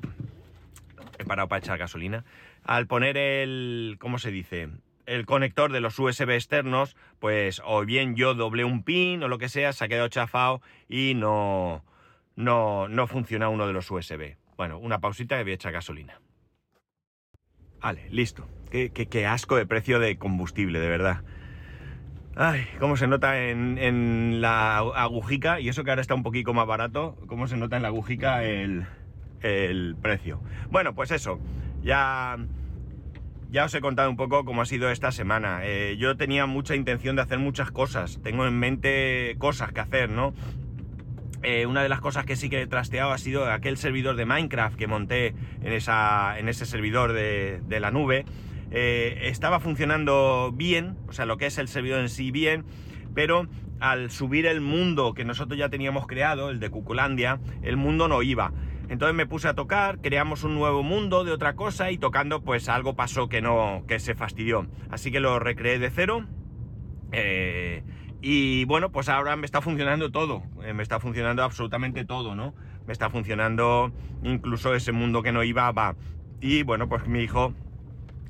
He 1.19 1.25
parado 1.25 1.47
para 1.47 1.59
echar 1.59 1.77
gasolina. 1.77 2.25
Al 2.63 2.87
poner 2.87 3.17
el. 3.17 3.97
¿Cómo 3.99 4.19
se 4.19 4.31
dice? 4.31 4.69
El 5.05 5.25
conector 5.25 5.71
de 5.71 5.81
los 5.81 5.99
USB 5.99 6.31
externos, 6.31 6.95
pues 7.19 7.61
o 7.65 7.85
bien 7.85 8.15
yo 8.15 8.33
doblé 8.33 8.63
un 8.63 8.83
pin 8.83 9.21
o 9.21 9.27
lo 9.27 9.37
que 9.37 9.49
sea, 9.49 9.73
se 9.73 9.85
ha 9.85 9.87
quedado 9.87 10.07
chafado 10.07 10.61
y 10.87 11.13
no 11.15 11.83
no, 12.35 12.87
no 12.87 13.07
funciona 13.07 13.49
uno 13.49 13.67
de 13.67 13.73
los 13.73 13.89
USB. 13.89 14.37
Bueno, 14.57 14.77
una 14.77 14.99
pausita 14.99 15.37
que 15.37 15.43
voy 15.43 15.51
a 15.51 15.55
echar 15.55 15.73
gasolina. 15.73 16.19
Vale, 17.81 18.07
listo. 18.09 18.47
Qué, 18.71 19.27
asco 19.27 19.57
de 19.57 19.65
precio 19.65 19.99
de 19.99 20.17
combustible, 20.17 20.79
de 20.79 20.87
verdad. 20.87 21.21
Ay, 22.35 22.65
cómo 22.79 22.97
se 22.97 23.07
nota 23.07 23.39
en, 23.39 24.41
la 24.41 24.77
agujica, 24.77 25.59
y 25.59 25.69
eso 25.69 25.83
que 25.83 25.91
ahora 25.91 26.01
está 26.01 26.15
un 26.15 26.23
poquito 26.23 26.53
más 26.53 26.65
barato, 26.65 27.17
cómo 27.27 27.47
se 27.47 27.57
nota 27.57 27.75
en 27.75 27.83
la 27.83 27.89
agujica 27.89 28.43
el, 28.43 28.87
precio. 30.01 30.41
Bueno, 30.71 30.95
pues 30.95 31.11
eso, 31.11 31.39
ya, 31.83 32.37
ya 33.51 33.65
os 33.65 33.75
he 33.75 33.81
contado 33.81 34.09
un 34.09 34.15
poco 34.15 34.45
cómo 34.45 34.61
ha 34.61 34.65
sido 34.65 34.89
esta 34.89 35.11
semana. 35.11 35.59
Eh, 35.63 35.97
yo 35.99 36.15
tenía 36.17 36.45
mucha 36.45 36.75
intención 36.75 37.15
de 37.17 37.21
hacer 37.21 37.37
muchas 37.37 37.69
cosas, 37.69 38.19
tengo 38.23 38.47
en 38.47 38.57
mente 38.57 39.35
cosas 39.37 39.71
que 39.73 39.81
hacer, 39.81 40.09
¿no? 40.09 40.33
Eh, 41.43 41.65
una 41.65 41.83
de 41.83 41.89
las 41.89 41.99
cosas 41.99 42.25
que 42.25 42.37
sí 42.37 42.49
que 42.49 42.61
he 42.61 42.67
trasteado 42.67 43.11
ha 43.11 43.17
sido 43.17 43.51
aquel 43.51 43.75
servidor 43.75 44.15
de 44.15 44.25
Minecraft 44.25 44.77
que 44.77 44.87
monté 44.87 45.35
en, 45.61 45.73
esa, 45.73 46.39
en 46.39 46.47
ese 46.47 46.65
servidor 46.65 47.11
de, 47.11 47.79
la 47.81 47.91
nube. 47.91 48.23
Eh, 48.71 49.19
estaba 49.23 49.59
funcionando 49.59 50.53
bien, 50.55 50.97
o 51.07 51.11
sea, 51.11 51.25
lo 51.25 51.37
que 51.37 51.47
es 51.47 51.57
el 51.57 51.67
servidor 51.67 51.99
en 51.99 52.09
sí 52.09 52.31
bien, 52.31 52.63
pero 53.13 53.47
al 53.81 54.09
subir 54.09 54.45
el 54.45 54.61
mundo 54.61 55.13
que 55.13 55.25
nosotros 55.25 55.59
ya 55.59 55.67
teníamos 55.67 56.07
creado, 56.07 56.49
el 56.49 56.61
de 56.61 56.69
Cuculandia, 56.69 57.41
el 57.61 57.75
mundo 57.75 58.07
no 58.07 58.23
iba. 58.23 58.53
Entonces 58.87 59.13
me 59.13 59.25
puse 59.25 59.49
a 59.49 59.53
tocar, 59.53 59.99
creamos 59.99 60.45
un 60.45 60.55
nuevo 60.55 60.81
mundo 60.81 61.25
de 61.25 61.31
otra 61.33 61.55
cosa 61.55 61.91
y 61.91 61.97
tocando 61.97 62.41
pues 62.41 62.69
algo 62.69 62.95
pasó 62.95 63.27
que 63.27 63.41
no, 63.41 63.83
que 63.85 63.99
se 63.99 64.15
fastidió. 64.15 64.67
Así 64.89 65.11
que 65.11 65.19
lo 65.19 65.39
recreé 65.39 65.77
de 65.77 65.89
cero. 65.89 66.25
Eh, 67.11 67.83
y 68.25 68.63
bueno, 68.63 68.89
pues 68.89 69.09
ahora 69.09 69.35
me 69.35 69.45
está 69.45 69.59
funcionando 69.59 70.09
todo, 70.09 70.43
eh, 70.63 70.73
me 70.73 70.81
está 70.81 71.01
funcionando 71.01 71.43
absolutamente 71.43 72.05
todo, 72.05 72.35
¿no? 72.35 72.55
Me 72.87 72.93
está 72.93 73.09
funcionando 73.09 73.91
incluso 74.23 74.73
ese 74.73 74.93
mundo 74.93 75.23
que 75.23 75.33
no 75.33 75.43
iba, 75.43 75.69
va. 75.73 75.97
Y 76.39 76.63
bueno, 76.63 76.87
pues 76.87 77.05
mi 77.05 77.19
hijo 77.19 77.53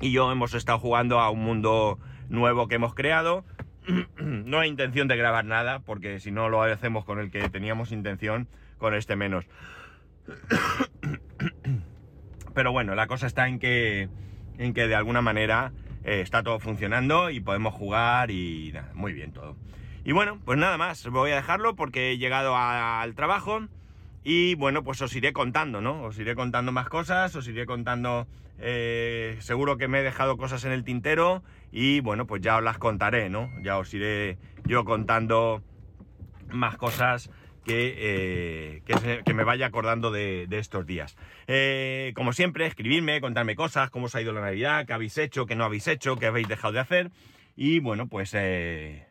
y 0.00 0.10
yo 0.10 0.32
hemos 0.32 0.52
estado 0.54 0.80
jugando 0.80 1.20
a 1.20 1.30
un 1.30 1.44
mundo 1.44 2.00
nuevo 2.28 2.66
que 2.66 2.74
hemos 2.74 2.92
creado. 2.92 3.44
no 4.18 4.58
hay 4.58 4.68
intención 4.68 5.06
de 5.06 5.16
grabar 5.16 5.44
nada, 5.44 5.78
porque 5.78 6.18
si 6.18 6.32
no 6.32 6.48
lo 6.48 6.60
hacemos 6.62 7.04
con 7.04 7.20
el 7.20 7.30
que 7.30 7.48
teníamos 7.48 7.92
intención, 7.92 8.48
con 8.78 8.94
este 8.94 9.14
menos. 9.14 9.46
Pero 12.52 12.72
bueno, 12.72 12.96
la 12.96 13.06
cosa 13.06 13.28
está 13.28 13.46
en 13.46 13.60
que, 13.60 14.08
en 14.58 14.74
que 14.74 14.88
de 14.88 14.96
alguna 14.96 15.22
manera 15.22 15.70
eh, 16.02 16.20
está 16.20 16.42
todo 16.42 16.58
funcionando 16.58 17.30
y 17.30 17.38
podemos 17.38 17.74
jugar 17.74 18.32
y 18.32 18.72
nada, 18.72 18.90
muy 18.94 19.12
bien 19.12 19.30
todo. 19.30 19.56
Y 20.04 20.12
bueno, 20.12 20.38
pues 20.44 20.58
nada 20.58 20.76
más, 20.76 21.06
voy 21.08 21.30
a 21.30 21.36
dejarlo 21.36 21.74
porque 21.76 22.12
he 22.12 22.18
llegado 22.18 22.54
al 22.56 23.14
trabajo 23.14 23.60
y 24.22 24.54
bueno, 24.54 24.84
pues 24.84 25.00
os 25.00 25.14
iré 25.16 25.32
contando, 25.32 25.80
¿no? 25.80 26.02
Os 26.02 26.18
iré 26.18 26.34
contando 26.34 26.72
más 26.72 26.88
cosas, 26.90 27.34
os 27.36 27.48
iré 27.48 27.64
contando, 27.64 28.26
eh, 28.58 29.36
seguro 29.40 29.78
que 29.78 29.88
me 29.88 30.00
he 30.00 30.02
dejado 30.02 30.36
cosas 30.36 30.64
en 30.66 30.72
el 30.72 30.84
tintero 30.84 31.42
y 31.72 32.00
bueno, 32.00 32.26
pues 32.26 32.42
ya 32.42 32.56
os 32.58 32.62
las 32.62 32.76
contaré, 32.76 33.30
¿no? 33.30 33.50
Ya 33.62 33.78
os 33.78 33.94
iré 33.94 34.36
yo 34.66 34.84
contando 34.84 35.62
más 36.50 36.76
cosas 36.76 37.30
que, 37.64 37.94
eh, 37.96 39.22
que, 39.24 39.34
me 39.34 39.44
vaya 39.44 39.66
acordando 39.66 40.10
de, 40.10 40.46
estos 40.50 40.86
días. 40.86 41.16
Eh, 41.46 42.12
como 42.14 42.34
siempre, 42.34 42.66
escribidme, 42.66 43.22
contarme 43.22 43.56
cosas, 43.56 43.88
cómo 43.88 44.06
os 44.06 44.14
ha 44.14 44.20
ido 44.20 44.32
la 44.32 44.42
Navidad, 44.42 44.86
qué 44.86 44.92
habéis 44.92 45.16
hecho, 45.16 45.46
qué 45.46 45.56
no 45.56 45.64
habéis 45.64 45.88
hecho, 45.88 46.16
qué 46.16 46.26
habéis 46.26 46.48
dejado 46.48 46.74
de 46.74 46.80
hacer. 46.80 47.10
Y 47.56 47.78
bueno, 47.78 48.08
pues 48.08 48.32
eh, 48.34 49.06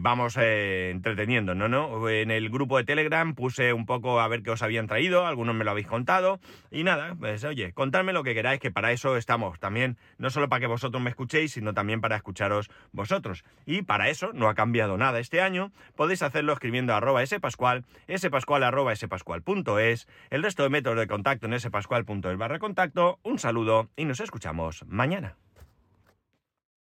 vamos 0.00 0.36
eh, 0.40 0.90
entreteniendo, 0.90 1.54
¿no? 1.54 1.68
¿no? 1.68 2.08
En 2.08 2.30
el 2.30 2.48
grupo 2.48 2.78
de 2.78 2.84
Telegram 2.84 3.34
puse 3.34 3.72
un 3.72 3.86
poco 3.86 4.20
a 4.20 4.28
ver 4.28 4.42
qué 4.42 4.50
os 4.50 4.62
habían 4.62 4.86
traído, 4.86 5.26
algunos 5.26 5.54
me 5.54 5.64
lo 5.64 5.72
habéis 5.72 5.86
contado, 5.86 6.40
y 6.70 6.84
nada, 6.84 7.14
pues 7.18 7.44
oye, 7.44 7.72
contadme 7.72 8.12
lo 8.12 8.22
que 8.22 8.34
queráis, 8.34 8.60
que 8.60 8.70
para 8.70 8.92
eso 8.92 9.16
estamos 9.16 9.58
también, 9.60 9.98
no 10.16 10.30
solo 10.30 10.48
para 10.48 10.60
que 10.60 10.66
vosotros 10.66 11.02
me 11.02 11.10
escuchéis, 11.10 11.52
sino 11.52 11.74
también 11.74 12.00
para 12.00 12.16
escucharos 12.16 12.70
vosotros. 12.92 13.44
Y 13.66 13.82
para 13.82 14.08
eso 14.08 14.32
no 14.32 14.48
ha 14.48 14.54
cambiado 14.54 14.96
nada 14.96 15.18
este 15.18 15.42
año, 15.42 15.72
podéis 15.96 16.22
hacerlo 16.22 16.52
escribiendo 16.52 16.94
arroba 16.94 17.24
spascual, 17.26 17.84
spascual 18.16 18.62
arroba 18.62 18.96
spascual.es, 18.96 20.08
el 20.30 20.42
resto 20.42 20.62
de 20.62 20.70
métodos 20.70 20.98
de 20.98 21.06
contacto 21.06 21.46
en 21.46 21.60
spascual.es 21.60 22.38
barra 22.38 22.58
contacto, 22.58 23.18
un 23.22 23.38
saludo 23.38 23.90
y 23.96 24.04
nos 24.04 24.20
escuchamos 24.20 24.84
mañana. 24.86 25.36